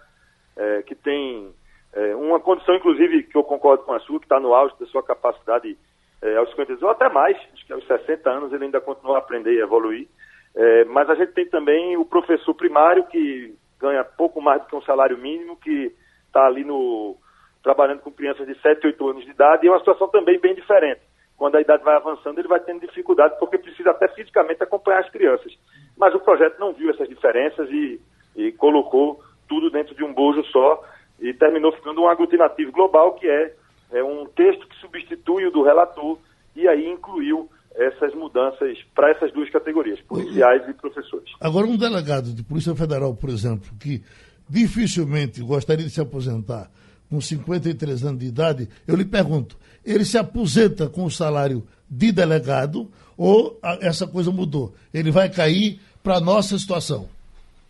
[0.57, 1.51] é, que tem
[1.95, 4.87] é, uma condição, inclusive, que eu concordo com a sua, que está no auge da
[4.87, 5.77] sua capacidade
[6.23, 9.19] é, aos 50 ou até mais, acho que aos 60 anos ele ainda continua a
[9.19, 10.09] aprender e evoluir.
[10.57, 13.55] É, mas a gente tem também o professor primário, que
[13.85, 15.95] ganha pouco mais do que um salário mínimo, que
[16.27, 17.17] está ali no
[17.63, 20.55] trabalhando com crianças de 7, 8 anos de idade, e é uma situação também bem
[20.55, 21.01] diferente
[21.37, 25.11] quando a idade vai avançando, ele vai tendo dificuldade, porque precisa até fisicamente acompanhar as
[25.11, 25.53] crianças.
[25.97, 28.01] Mas o projeto não viu essas diferenças e,
[28.37, 30.83] e colocou tudo dentro de um bojo só
[31.21, 33.53] e terminou ficando um aglutinativo global, que é,
[33.93, 36.19] é um texto que substitui o do relator
[36.55, 41.31] e aí incluiu essas mudanças para essas duas categorias, policiais e professores.
[41.41, 44.03] Agora, um delegado de Polícia Federal, por exemplo, que
[44.49, 46.71] dificilmente gostaria de se aposentar
[47.11, 52.13] com 53 anos de idade, eu lhe pergunto, ele se aposenta com o salário de
[52.13, 54.75] delegado ou essa coisa mudou?
[54.93, 57.09] Ele vai cair para a nossa situação?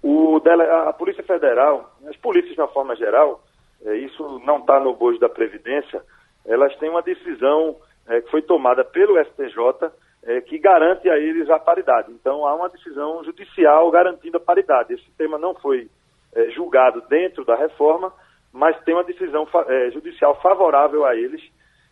[0.02, 0.62] O dele...
[0.62, 3.42] A Polícia Federal, as polícias de uma forma geral,
[3.84, 6.02] é, isso não está no bojo da Previdência,
[6.46, 7.76] elas têm uma decisão
[8.08, 9.90] é, que foi tomada pelo STJ
[10.26, 12.10] é, que garante a eles a paridade.
[12.12, 14.94] Então há uma decisão judicial garantindo a paridade.
[14.94, 15.88] Esse tema não foi
[16.34, 18.12] é, julgado dentro da reforma,
[18.52, 21.42] mas tem uma decisão é, judicial favorável a eles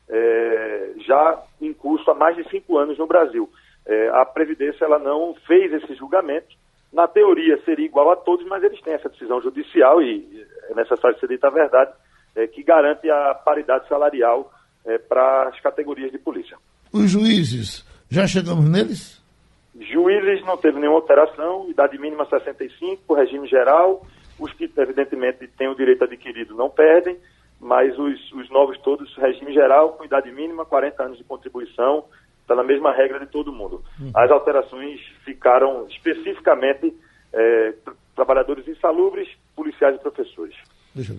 [0.09, 3.48] é, já em curso há mais de cinco anos no Brasil.
[3.87, 6.55] É, a Previdência ela não fez esse julgamento.
[6.92, 11.18] Na teoria seria igual a todos, mas eles têm essa decisão judicial, e é necessário
[11.18, 11.90] ser dita a verdade,
[12.53, 14.52] que garante a paridade salarial
[14.87, 16.57] é, para as categorias de polícia.
[16.92, 19.23] Os juízes, já chegamos neles?
[19.79, 24.07] Juízes não teve nenhuma alteração, idade mínima 65, regime geral.
[24.38, 27.16] Os que, evidentemente, têm o direito adquirido não perdem
[27.62, 32.05] mas os, os novos todos, regime geral, com idade mínima, 40 anos de contribuição,
[32.40, 33.85] está na mesma regra de todo mundo.
[34.01, 34.11] Uhum.
[34.16, 36.92] As alterações ficaram especificamente
[37.33, 37.73] é,
[38.16, 40.57] trabalhadores insalubres, policiais e professores.
[40.94, 41.18] Deixa eu.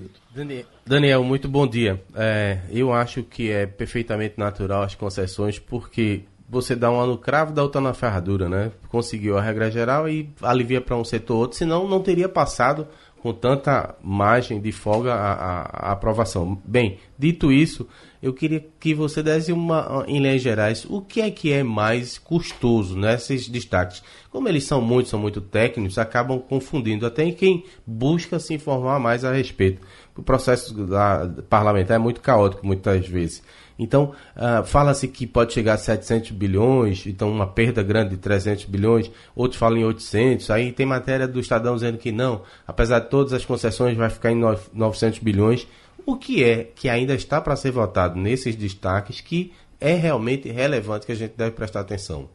[0.86, 2.02] Daniel, muito bom dia.
[2.16, 7.52] É, eu acho que é perfeitamente natural as concessões, porque você dá uma no cravo,
[7.52, 8.72] dá outra na ferradura, né?
[8.88, 12.88] Conseguiu a regra geral e alivia para um setor ou outro, senão não teria passado
[13.24, 16.62] com tanta margem de folga a, a, a, aprovação.
[16.66, 17.88] Bem, dito isso,
[18.24, 22.18] eu queria que você desse uma, em linhas gerais, o que é que é mais
[22.18, 24.02] custoso nesses destaques?
[24.32, 29.26] Como eles são muito, são muito técnicos, acabam confundindo até quem busca se informar mais
[29.26, 29.86] a respeito.
[30.16, 33.44] O processo da, parlamentar é muito caótico muitas vezes.
[33.78, 38.64] Então, uh, fala-se que pode chegar a 700 bilhões, então uma perda grande de 300
[38.66, 43.10] bilhões, outros falam em 800, aí tem matéria do Estadão dizendo que não, apesar de
[43.10, 44.40] todas as concessões, vai ficar em
[44.74, 45.68] 900 bilhões.
[46.06, 51.06] O que é que ainda está para ser votado nesses destaques que é realmente relevante
[51.06, 52.30] que a gente deve prestar atenção?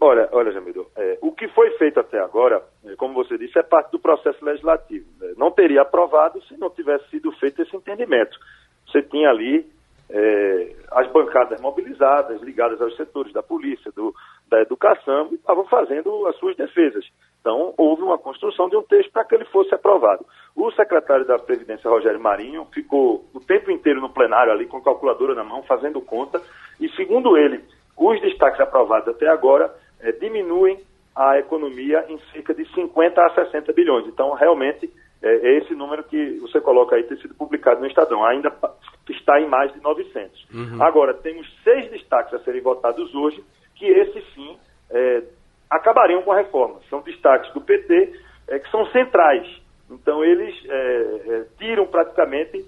[0.00, 3.62] Olha, olha, Jamiro, é, o que foi feito até agora, é, como você disse, é
[3.62, 5.06] parte do processo legislativo.
[5.18, 5.32] Né?
[5.36, 8.38] Não teria aprovado se não tivesse sido feito esse entendimento.
[8.86, 9.66] Você tinha ali
[10.10, 14.14] é, as bancadas mobilizadas, ligadas aos setores da polícia, do,
[14.48, 17.04] da educação, estavam fazendo as suas defesas.
[17.46, 20.26] Então, houve uma construção de um texto para que ele fosse aprovado.
[20.56, 24.82] O secretário da Previdência, Rogério Marinho, ficou o tempo inteiro no plenário ali com a
[24.82, 26.42] calculadora na mão, fazendo conta,
[26.80, 27.62] e segundo ele,
[27.96, 30.80] os destaques aprovados até agora é, diminuem
[31.14, 34.08] a economia em cerca de 50 a 60 bilhões.
[34.08, 38.24] Então, realmente, é, é esse número que você coloca aí ter sido publicado no Estadão.
[38.24, 38.52] Ainda
[39.08, 40.48] está em mais de 900.
[40.52, 40.82] Uhum.
[40.82, 43.40] Agora, temos seis destaques a serem votados hoje,
[43.76, 44.58] que esses sim
[44.90, 45.22] é,
[45.70, 46.80] acabariam com a reforma.
[46.88, 48.12] São destaques do PT,
[48.48, 49.46] é, que são centrais.
[49.90, 52.64] Então, eles é, tiram praticamente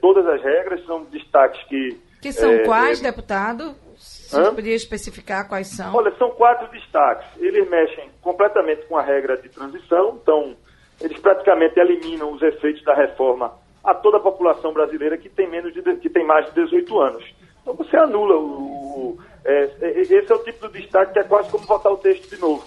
[0.00, 2.00] todas as regras, são destaques que.
[2.22, 3.74] Que são quais, deputado?
[3.94, 5.94] Você podia especificar quais são?
[5.94, 7.26] Olha, são quatro destaques.
[7.36, 10.56] Eles mexem completamente com a regra de transição, então,
[11.00, 13.52] eles praticamente eliminam os efeitos da reforma
[13.86, 17.24] a toda a população brasileira que tem menos de que tem mais de 18 anos.
[17.62, 21.24] Então você anula o, o é, é, esse é o tipo de destaque que é
[21.24, 22.64] quase como votar o texto de novo.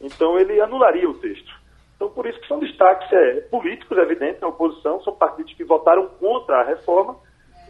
[0.00, 1.50] Então ele anularia o texto.
[1.96, 6.06] Então por isso que são destaques é, políticos, evidente, na oposição, são partidos que votaram
[6.20, 7.16] contra a reforma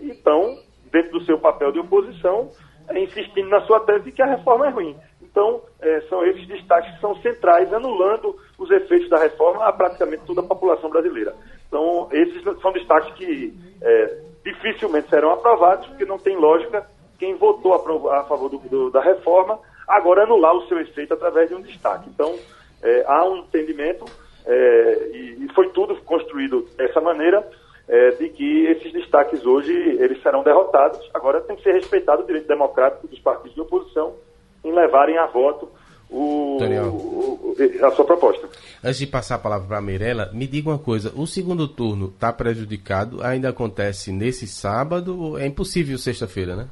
[0.01, 0.59] e estão,
[0.91, 2.51] dentro do seu papel de oposição,
[2.89, 4.97] é, insistindo na sua tese de que a reforma é ruim.
[5.23, 10.25] Então, é, são esses destaques que são centrais, anulando os efeitos da reforma a praticamente
[10.25, 11.35] toda a população brasileira.
[11.69, 16.87] Então, esses são destaques que é, dificilmente serão aprovados, porque não tem lógica
[17.19, 19.59] quem votou a, favor do, do, da reforma
[19.89, 22.09] agora anular o seu efeito através de um destaque.
[22.09, 22.35] Então,
[22.83, 24.05] é, há um entendimento,
[24.47, 27.47] é, e, e, foi tudo construído dessa maneira,
[27.89, 31.01] é, de que esses destaques hoje eles serão derrotados.
[31.15, 34.15] Agora tem que ser respeitado o direito democrático dos partidos de oposição
[34.63, 35.69] em levarem a voto
[36.11, 38.49] o, o, a sua proposta.
[38.83, 42.07] Antes de passar a palavra para a Mirella, me diga uma coisa: o segundo turno
[42.07, 43.23] está prejudicado?
[43.23, 45.39] Ainda acontece nesse sábado?
[45.39, 46.69] É impossível sexta-feira, né?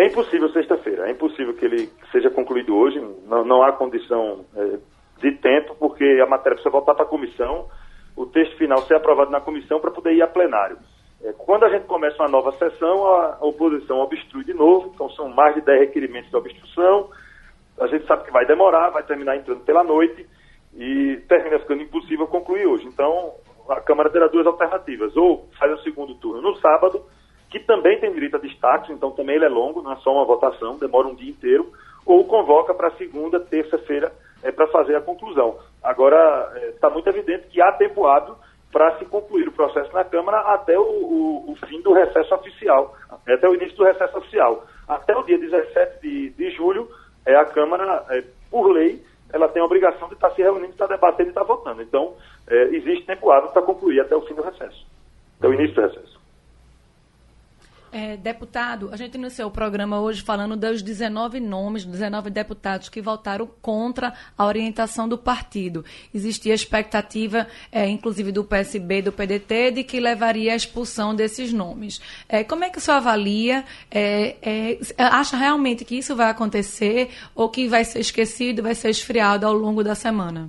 [0.00, 1.06] É impossível sexta-feira.
[1.06, 2.98] É impossível que ele seja concluído hoje.
[3.26, 4.78] Não, não há condição é,
[5.20, 7.68] de tempo, porque a matéria precisa voltar para a comissão
[8.16, 10.78] o texto final ser aprovado na comissão para poder ir a plenário.
[11.22, 15.28] É, quando a gente começa uma nova sessão, a, oposição obstrui de novo, então são
[15.28, 17.10] mais de 10 requerimentos de obstrução.
[17.78, 20.26] A gente sabe que vai demorar, vai terminar entrando pela noite
[20.74, 22.86] e termina ficando impossível concluir hoje.
[22.86, 23.34] Então,
[23.68, 27.04] a Câmara terá duas alternativas: ou faz o segundo turno no sábado,
[27.50, 30.24] que também tem direito a destaque, então também ele é longo, não é só uma
[30.24, 31.70] votação, demora um dia inteiro,
[32.06, 35.58] ou convoca para segunda, terça-feira, é, para fazer a conclusão.
[35.82, 38.36] Agora, está é, muito evidente que há tempo hábil
[38.72, 42.96] para se concluir o processo na Câmara até o, o, o, fim do recesso oficial,
[43.26, 44.64] até o início do recesso oficial.
[44.88, 46.88] Até o dia 17 de, de julho,
[47.26, 50.72] é, a Câmara, é, por lei, ela tem a obrigação de estar tá se reunindo,
[50.72, 51.82] estar tá debatendo e estar tá votando.
[51.82, 52.14] Então,
[52.48, 54.86] é, existe tempo hábil para concluir até o fim do recesso,
[55.38, 56.19] até o início do recesso.
[57.92, 63.00] É, deputado, a gente iniciou o programa hoje falando dos 19 nomes, 19 deputados que
[63.00, 65.84] votaram contra a orientação do partido.
[66.14, 72.00] Existia expectativa, é, inclusive do PSB, do PDT, de que levaria à expulsão desses nomes.
[72.28, 73.64] É, como é que o senhor avalia?
[73.90, 78.90] É, é, acha realmente que isso vai acontecer ou que vai ser esquecido, vai ser
[78.90, 80.48] esfriado ao longo da semana?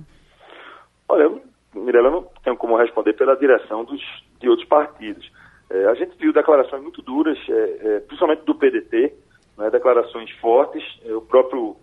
[1.08, 1.28] Olha,
[1.74, 4.00] Mirela, não tenho como responder pela direção dos,
[4.40, 5.28] de outros partidos.
[5.72, 9.14] É, a gente viu declarações muito duras, é, é, principalmente do PDT,
[9.56, 10.84] né, declarações fortes.
[11.02, 11.76] É, o próprio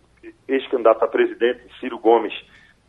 [0.48, 2.34] ex-candidato a presidente, Ciro Gomes,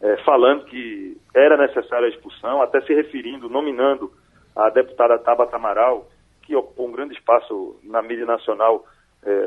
[0.03, 4.13] é, falando que era necessária a expulsão, até se referindo, nominando
[4.55, 6.07] a deputada Tabata Amaral,
[6.43, 8.85] que ocupou um grande espaço na mídia nacional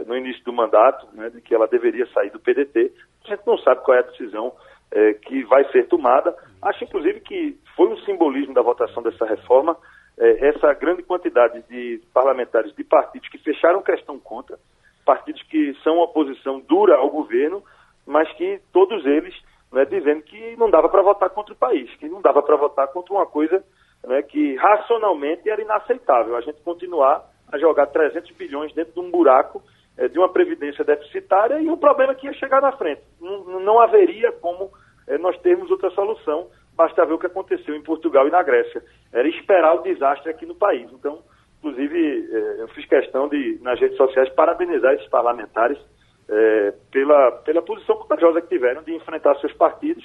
[0.06, 2.94] no início do mandato, né, de que ela deveria sair do PDT.
[3.26, 4.54] A gente não sabe qual é a decisão
[5.24, 6.36] que vai ser tomada.
[6.62, 9.76] Acho, inclusive, que foi um simbolismo da votação dessa reforma
[10.18, 14.58] é, essa grande quantidade de parlamentares de partidos que fecharam questão contra,
[15.06, 17.64] partidos que são oposição dura ao governo,
[18.06, 19.34] mas que todos eles
[19.72, 22.88] né, dizendo que não dava para votar contra o país, que não dava para votar
[22.90, 23.64] contra uma coisa
[24.06, 26.36] né, que racionalmente era inaceitável.
[26.36, 29.62] A gente continuar a jogar 300 bilhões dentro de um buraco
[29.98, 33.02] é, de uma previdência deficitária e um problema que ia chegar na frente.
[33.20, 34.72] Não, não haveria como
[35.08, 38.84] é, nós termos outra solução basta ver o que aconteceu em Portugal e na Grécia.
[39.12, 40.92] Era esperar o desastre aqui no país.
[40.92, 41.20] Então,
[41.60, 45.78] inclusive, eh, eu fiz questão de, nas redes sociais, parabenizar esses parlamentares
[46.30, 50.04] eh, pela, pela posição corajosa que tiveram de enfrentar seus partidos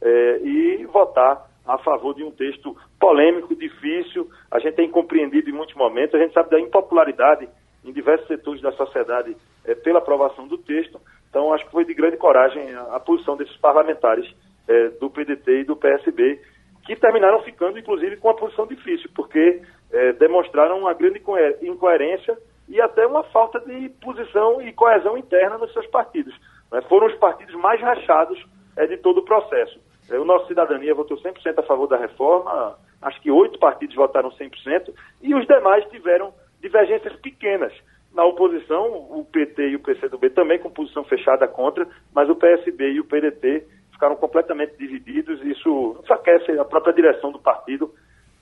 [0.00, 4.28] eh, e votar a favor de um texto polêmico, difícil.
[4.50, 7.48] A gente tem compreendido em muitos momentos, a gente sabe da impopularidade
[7.84, 9.36] em diversos setores da sociedade
[9.82, 11.00] pela aprovação do texto.
[11.28, 14.30] Então, acho que foi de grande coragem a, a posição desses parlamentares
[14.68, 16.40] é, do PDT e do PSB,
[16.84, 19.62] que terminaram ficando, inclusive, com uma posição difícil, porque
[19.92, 21.22] é, demonstraram uma grande
[21.62, 22.36] incoerência
[22.68, 26.34] e até uma falta de posição e coesão interna nos seus partidos.
[26.70, 26.82] Né?
[26.88, 28.42] Foram os partidos mais rachados
[28.76, 29.80] é, de todo o processo.
[30.10, 34.30] É, o nosso Cidadania votou 100% a favor da reforma, acho que oito partidos votaram
[34.30, 34.92] 100%,
[35.22, 37.72] e os demais tiveram divergências pequenas.
[38.14, 42.92] Na oposição, o PT e o PCdoB também com posição fechada contra, mas o PSB
[42.92, 43.66] e o PDT
[44.04, 45.40] ficaram completamente divididos.
[45.42, 47.92] Isso enfraquece a própria direção do partido,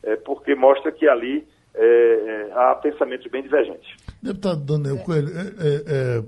[0.03, 3.89] é, porque mostra que ali é, é há pensamentos bem divergentes.
[4.21, 6.25] Deputado Daniel Coelho, é, é,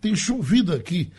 [0.00, 1.12] tem chovido aqui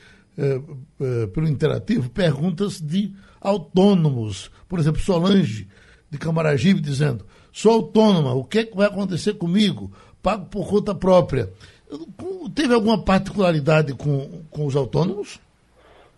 [1.34, 4.50] pelo Interativo perguntas de autônomos.
[4.68, 5.68] Por exemplo, Solange,
[6.10, 9.92] de Camaragibe, dizendo: sou autônoma, o que, é que vai acontecer comigo?
[10.22, 11.52] Pago por conta própria.
[12.56, 15.40] Teve alguma particularidade com, com os autônomos?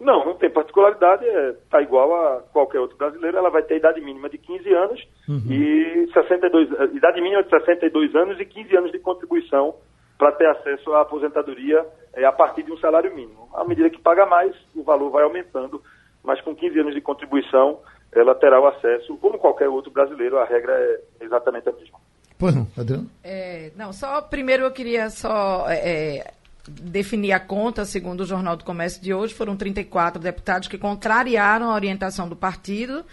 [0.04, 1.26] Não, não tem particularidade,
[1.64, 5.02] está é, igual a qualquer outro brasileiro, ela vai ter idade mínima de 15 anos
[5.30, 5.50] uhum.
[5.50, 9.76] e 62, idade mínima de 62 anos e 15 anos de contribuição
[10.18, 13.48] para ter acesso à aposentadoria é, a partir de um salário mínimo.
[13.54, 15.82] À medida que paga mais, o valor vai aumentando,
[16.22, 17.80] mas com 15 anos de contribuição,
[18.12, 21.98] ela terá o acesso, como qualquer outro brasileiro, a regra é exatamente a mesma.
[22.38, 23.10] Pois não, Adriano?
[23.24, 26.34] É, não, só primeiro eu queria só é, é
[26.68, 31.72] definir a conta, segundo o Jornal do Comércio de hoje, foram 34 deputados que contrariaram
[31.72, 33.06] a orientação do partido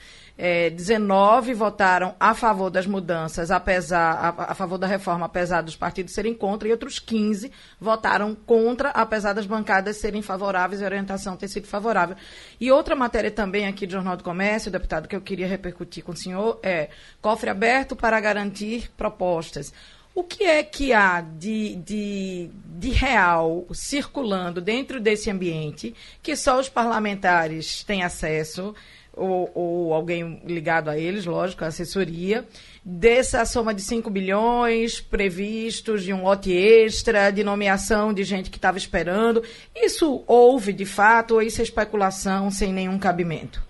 [0.42, 5.76] é, 19 votaram a favor das mudanças, apesar a, a, favor da reforma, apesar dos
[5.76, 10.86] partidos serem contra, e outros 15 votaram contra, apesar das bancadas serem favoráveis e a
[10.86, 12.16] orientação ter sido favorável.
[12.58, 16.12] E outra matéria também aqui do Jornal do Comércio, deputado, que eu queria repercutir com
[16.12, 16.88] o senhor, é
[17.20, 19.74] cofre aberto para garantir propostas.
[20.20, 26.60] O que é que há de, de, de, real circulando dentro desse ambiente que só
[26.60, 28.74] os parlamentares têm acesso?
[29.16, 32.46] ou, ou alguém ligado a eles, lógico, a assessoria,
[32.84, 38.56] dessa soma de 5 bilhões previstos, de um lote extra, de nomeação de gente que
[38.56, 39.42] estava esperando.
[39.74, 43.62] Isso houve de fato ou isso é especulação sem nenhum cabimento?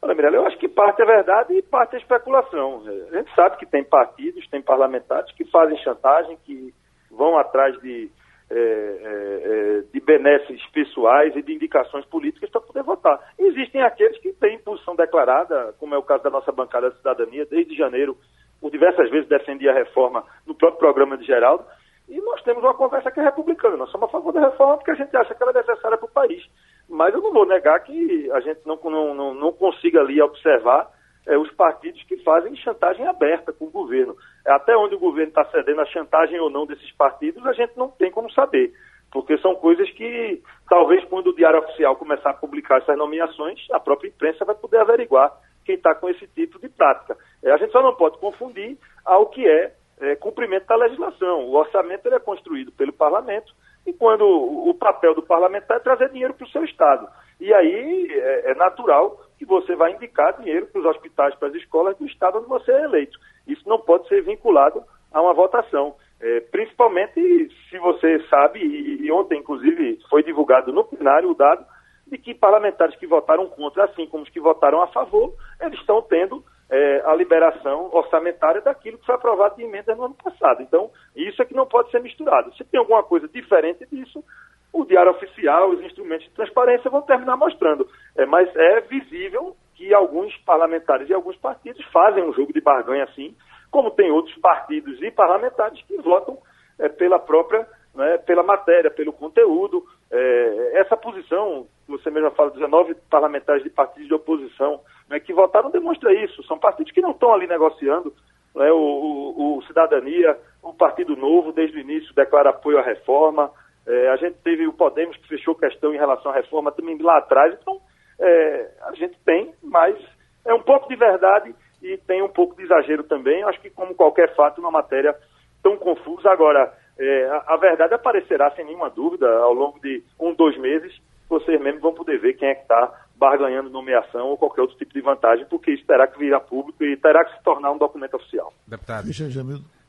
[0.00, 2.82] Olha, Mirella, eu acho que parte é verdade e parte é especulação.
[3.12, 6.74] A gente sabe que tem partidos, tem parlamentares que fazem chantagem, que
[7.10, 8.10] vão atrás de
[8.50, 13.18] é, é, é, de benesses pessoais e de indicações políticas para poder votar.
[13.38, 17.46] Existem aqueles que têm posição declarada, como é o caso da nossa bancada de cidadania,
[17.46, 18.16] desde janeiro,
[18.60, 21.64] por diversas vezes defendia a reforma no próprio programa de Geraldo,
[22.08, 23.76] e nós temos uma conversa que é republicana.
[23.76, 26.06] Nós somos a favor da reforma porque a gente acha que ela é necessária para
[26.06, 26.44] o país.
[26.92, 30.90] Mas eu não vou negar que a gente não, não, não, não consiga ali observar
[31.26, 34.14] é, os partidos que fazem chantagem aberta com o governo.
[34.46, 37.88] Até onde o governo está cedendo a chantagem ou não desses partidos, a gente não
[37.88, 38.74] tem como saber.
[39.10, 43.80] Porque são coisas que, talvez, quando o Diário Oficial começar a publicar essas nomeações, a
[43.80, 45.32] própria imprensa vai poder averiguar
[45.64, 47.16] quem está com esse tipo de prática.
[47.42, 51.46] É, a gente só não pode confundir ao que é, é cumprimento da legislação.
[51.46, 53.54] O orçamento é construído pelo parlamento
[53.86, 57.08] e quando o, papel do parlamentar é trazer dinheiro para o seu Estado.
[57.40, 61.54] E aí é, é natural que você vai indicar dinheiro para os hospitais, para as
[61.54, 63.18] escolas do estado onde você é eleito.
[63.46, 65.96] Isso não pode ser vinculado a uma votação.
[66.20, 71.64] É, principalmente se você sabe, e, e, ontem inclusive foi divulgado no plenário o dado,
[72.06, 76.00] de que parlamentares que votaram contra, assim como os que votaram a favor, eles estão
[76.02, 80.62] tendo é, a liberação orçamentária daquilo que foi aprovado de emenda no ano passado.
[80.62, 82.52] Então, isso é que não pode ser misturado.
[82.56, 84.24] Se tem alguma coisa diferente disso,
[84.72, 87.86] o Diário Oficial, os instrumentos de transparência vão terminar mostrando.
[88.16, 93.04] É, mas é visível que alguns parlamentares e alguns partidos fazem um jogo de barganha
[93.04, 93.36] assim,
[93.70, 96.38] como tem outros partidos e parlamentares que votam
[96.78, 99.84] é, pela própria, né, pela matéria, pelo conteúdo.
[100.12, 105.70] É, essa posição, você mesmo fala, 19 parlamentares de partidos de oposição né, que votaram
[105.70, 106.42] demonstra isso.
[106.44, 108.12] São partidos que não estão ali negociando.
[108.54, 113.50] Né, o, o, o Cidadania, o Partido Novo, desde o início, declara apoio à reforma.
[113.86, 117.16] É, a gente teve o Podemos que fechou questão em relação à reforma também lá
[117.16, 117.56] atrás.
[117.60, 117.80] Então,
[118.20, 119.96] é, a gente tem, mas
[120.44, 123.42] é um pouco de verdade e tem um pouco de exagero também.
[123.44, 125.16] Acho que, como qualquer fato, uma matéria
[125.62, 126.30] tão confusa.
[126.30, 126.72] Agora,
[127.02, 130.92] é, a, a, verdade aparecerá sem nenhuma dúvida ao longo de um, dois meses.
[131.28, 134.92] Vocês mesmos vão poder ver quem é que está barganhando nomeação ou qualquer outro tipo
[134.92, 138.14] de vantagem, porque isso terá que virar público e terá que se tornar um documento
[138.14, 138.52] oficial.
[138.66, 139.08] Deputado.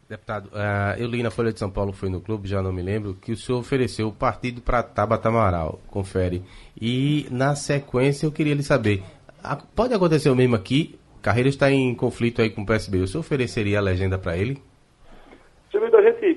[0.10, 2.82] Deputado, uh, eu li na Folha de São Paulo, foi no clube, já não me
[2.82, 6.44] lembro, que o senhor ofereceu o partido para Tabata Amaral, confere.
[6.80, 9.02] E na sequência eu queria lhe saber,
[9.42, 11.00] a, pode acontecer o mesmo aqui?
[11.22, 14.62] Carreira está em conflito aí com o PSB, o senhor ofereceria a legenda para ele?
[15.72, 16.33] Segundo, a gente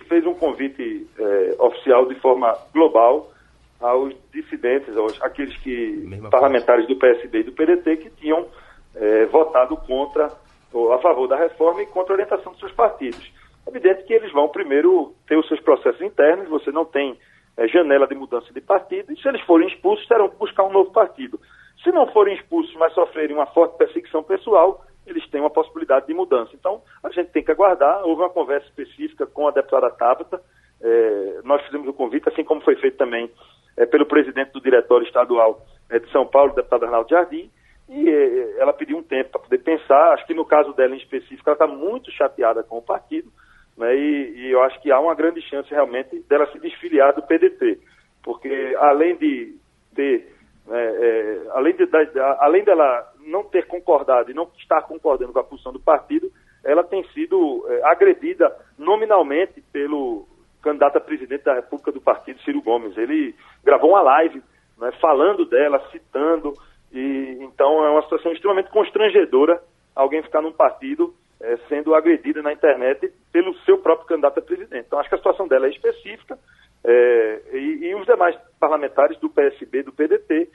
[0.47, 3.32] convite é, oficial de forma global
[3.80, 8.47] aos dissidentes, aos, aqueles que parlamentares do PSB e do PDT que tinham
[8.94, 10.30] é, votado contra
[10.72, 13.32] ou a favor da reforma e contra a orientação dos seus partidos.
[13.66, 17.18] É evidente que eles vão primeiro ter os seus processos internos, você não tem
[17.57, 20.72] é, janela de mudança de partido, e se eles forem expulsos, terão que buscar um
[20.72, 21.40] novo partido.
[21.82, 26.14] Se não forem expulsos, mas sofrerem uma forte perseguição pessoal, eles têm uma possibilidade de
[26.14, 26.50] mudança.
[26.54, 28.04] Então, a gente tem que aguardar.
[28.04, 30.40] Houve uma conversa específica com a deputada Tabata,
[30.80, 33.30] é, nós fizemos o convite, assim como foi feito também
[33.76, 37.50] é, pelo presidente do Diretório Estadual é, de São Paulo, o deputado Arnaldo Jardim,
[37.88, 40.12] e é, ela pediu um tempo para poder pensar.
[40.12, 43.30] Acho que no caso dela em específico, ela está muito chateada com o partido,
[43.76, 47.22] né, e, e, eu acho que há uma grande chance realmente dela se desfiliar do
[47.22, 47.78] PDT,
[48.22, 49.54] porque além de
[49.94, 50.34] ter,
[50.66, 55.39] né, é, além, de, da, além dela não ter concordado e não estar concordando com
[55.39, 56.31] a posição do partido,
[56.64, 60.27] ela tem sido é, agredida nominalmente pelo
[60.62, 62.97] candidato a presidente da República do partido, Ciro Gomes.
[62.97, 64.43] Ele gravou uma live
[64.79, 66.55] né, falando dela, citando,
[66.93, 69.62] e então é uma situação extremamente constrangedora
[69.95, 74.87] alguém ficar num partido é, sendo agredida na internet pelo seu próprio candidato a presidente.
[74.87, 76.39] Então, acho que a situação dela é específica
[76.85, 80.49] é, e, e, os demais parlamentares do PSB, do PDT,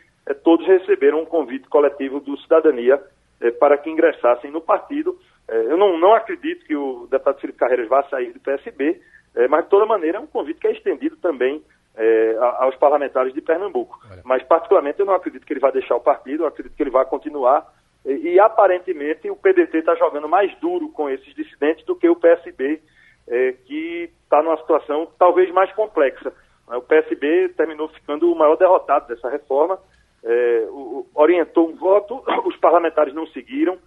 [0.43, 3.01] todos receberam um convite coletivo do Cidadania
[3.41, 5.17] é, para que ingressassem no partido.
[5.47, 9.01] É, eu não, não acredito que o deputado Felipe Carreiras vá sair do PSB,
[9.35, 11.63] é, mas de toda maneira é um convite que é estendido também
[11.95, 13.99] é, aos parlamentares de Pernambuco.
[14.09, 14.21] Olha.
[14.23, 16.89] Mas, particularmente, eu não acredito que ele vai deixar o partido, eu acredito que ele
[16.89, 17.67] vai continuar.
[18.05, 22.15] E, e aparentemente, o PDT está jogando mais duro com esses dissidentes do que o
[22.15, 22.81] PSB,
[23.27, 26.33] é, que está numa situação talvez mais complexa.
[26.67, 29.77] O PSB terminou ficando o maior derrotado dessa reforma,
[30.23, 30.67] é,
[31.13, 33.77] orientou um voto, os parlamentares não seguiram,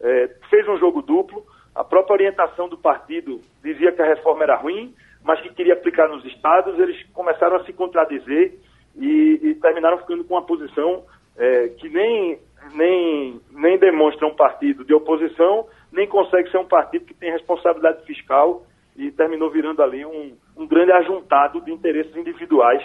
[0.00, 1.44] é, fez um jogo duplo.
[1.74, 6.08] A própria orientação do partido dizia que a reforma era ruim, mas que queria aplicar
[6.08, 6.78] nos estados.
[6.78, 8.54] Eles começaram a se contradizer
[8.96, 11.04] e, e terminaram ficando com uma posição
[11.36, 12.38] é, que nem,
[12.74, 18.04] nem, nem demonstra um partido de oposição, nem consegue ser um partido que tem responsabilidade
[18.04, 18.64] fiscal
[18.96, 22.84] e terminou virando ali um, um grande ajuntado de interesses individuais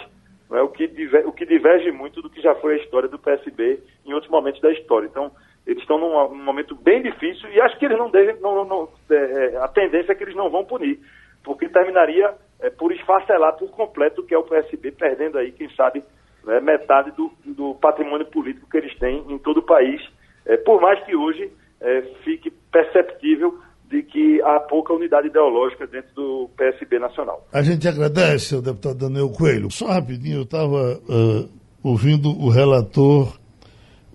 [0.52, 0.62] é?
[0.62, 3.80] o, que diver, o que diverge muito do que já foi a história do PSB
[4.04, 5.06] em outros momentos da história.
[5.06, 5.30] Então,
[5.66, 8.88] eles estão num, num momento bem difícil e acho que eles não devem, não, não,
[9.10, 10.98] é, é, a tendência é que eles não vão punir,
[11.44, 15.68] porque terminaria é, por esfacelar por completo o que é o PSB, perdendo aí, quem
[15.70, 16.02] sabe,
[16.44, 20.02] né, metade do, do, patrimônio político que eles têm em todo o país,
[20.46, 23.58] é, por mais que hoje é, fique perceptível
[23.90, 27.44] de que há pouca unidade ideológica dentro do PSB nacional.
[27.52, 29.68] A gente agradece ao deputado Daniel Coelho.
[29.70, 31.48] Só rapidinho, eu estava uh,
[31.82, 33.36] ouvindo o relator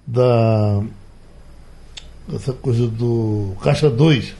[0.07, 0.81] da
[2.33, 4.35] essa coisa do Caixa 2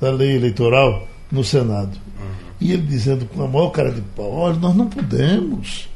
[0.00, 1.96] da lei eleitoral no Senado.
[2.18, 2.34] Uhum.
[2.60, 5.88] E ele dizendo com a maior cara de pau, olha, nós não podemos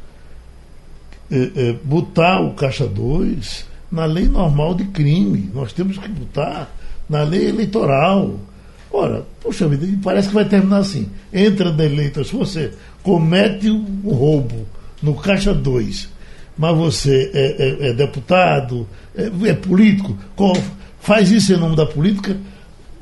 [1.30, 5.50] é, é, botar o Caixa 2 na lei normal de crime.
[5.52, 6.70] Nós temos que botar
[7.10, 8.38] na lei eleitoral.
[8.92, 11.08] Ora, poxa vida, parece que vai terminar assim.
[11.32, 14.66] Entra na eleita, se você comete um roubo
[15.02, 16.08] no Caixa 2,
[16.56, 18.86] mas você é, é, é deputado,
[19.16, 20.16] é, é, político,
[21.00, 22.36] faz isso em nome da política,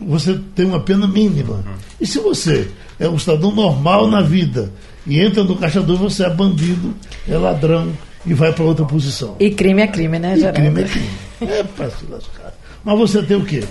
[0.00, 1.54] você tem uma pena mínima.
[1.54, 1.74] Uhum.
[2.00, 4.72] E se você é um cidadão normal na vida
[5.06, 6.94] e entra no Caixa 2, você é bandido,
[7.28, 7.92] é ladrão
[8.24, 9.36] e vai para outra posição.
[9.40, 10.60] E crime é crime, né, Geraldo?
[10.60, 11.08] Crime é crime.
[11.40, 12.52] É para se lascar.
[12.84, 13.64] Mas você tem o quê?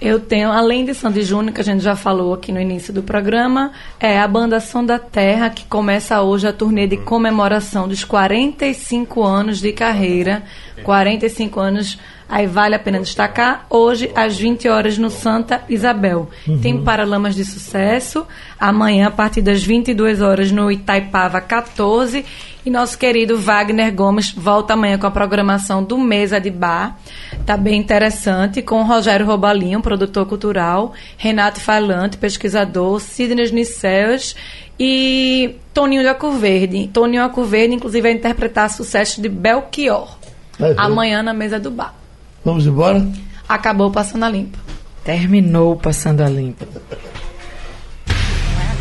[0.00, 3.02] Eu tenho, além de Sandy Júnior, que a gente já falou aqui no início do
[3.02, 8.04] programa, é a Banda Som da Terra, que começa hoje a turnê de comemoração dos
[8.04, 10.44] 45 anos de carreira.
[10.84, 16.30] 45 anos, aí vale a pena destacar, hoje às 20 horas no Santa Isabel.
[16.46, 16.60] Uhum.
[16.60, 18.24] Tem Paralamas de Sucesso,
[18.58, 22.24] amanhã a partir das 22 horas no Itaipava 14
[22.68, 26.98] e nosso querido Wagner Gomes volta amanhã com a programação do Mesa de Bar.
[27.46, 34.36] Tá bem interessante, com Rogério Robalinho, produtor cultural, Renato Falante, pesquisador, Sidney Niceus
[34.78, 36.88] e Toninho de Acurverde.
[36.88, 40.18] Toninho Acurverde, inclusive, vai interpretar sucesso de Belchior.
[40.60, 41.94] É, amanhã na Mesa do Bar.
[42.44, 43.06] Vamos embora?
[43.48, 44.58] Acabou Passando a Limpo.
[45.04, 46.66] Terminou Passando a Limpo.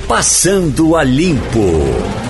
[0.10, 2.28] Passando a Limpo.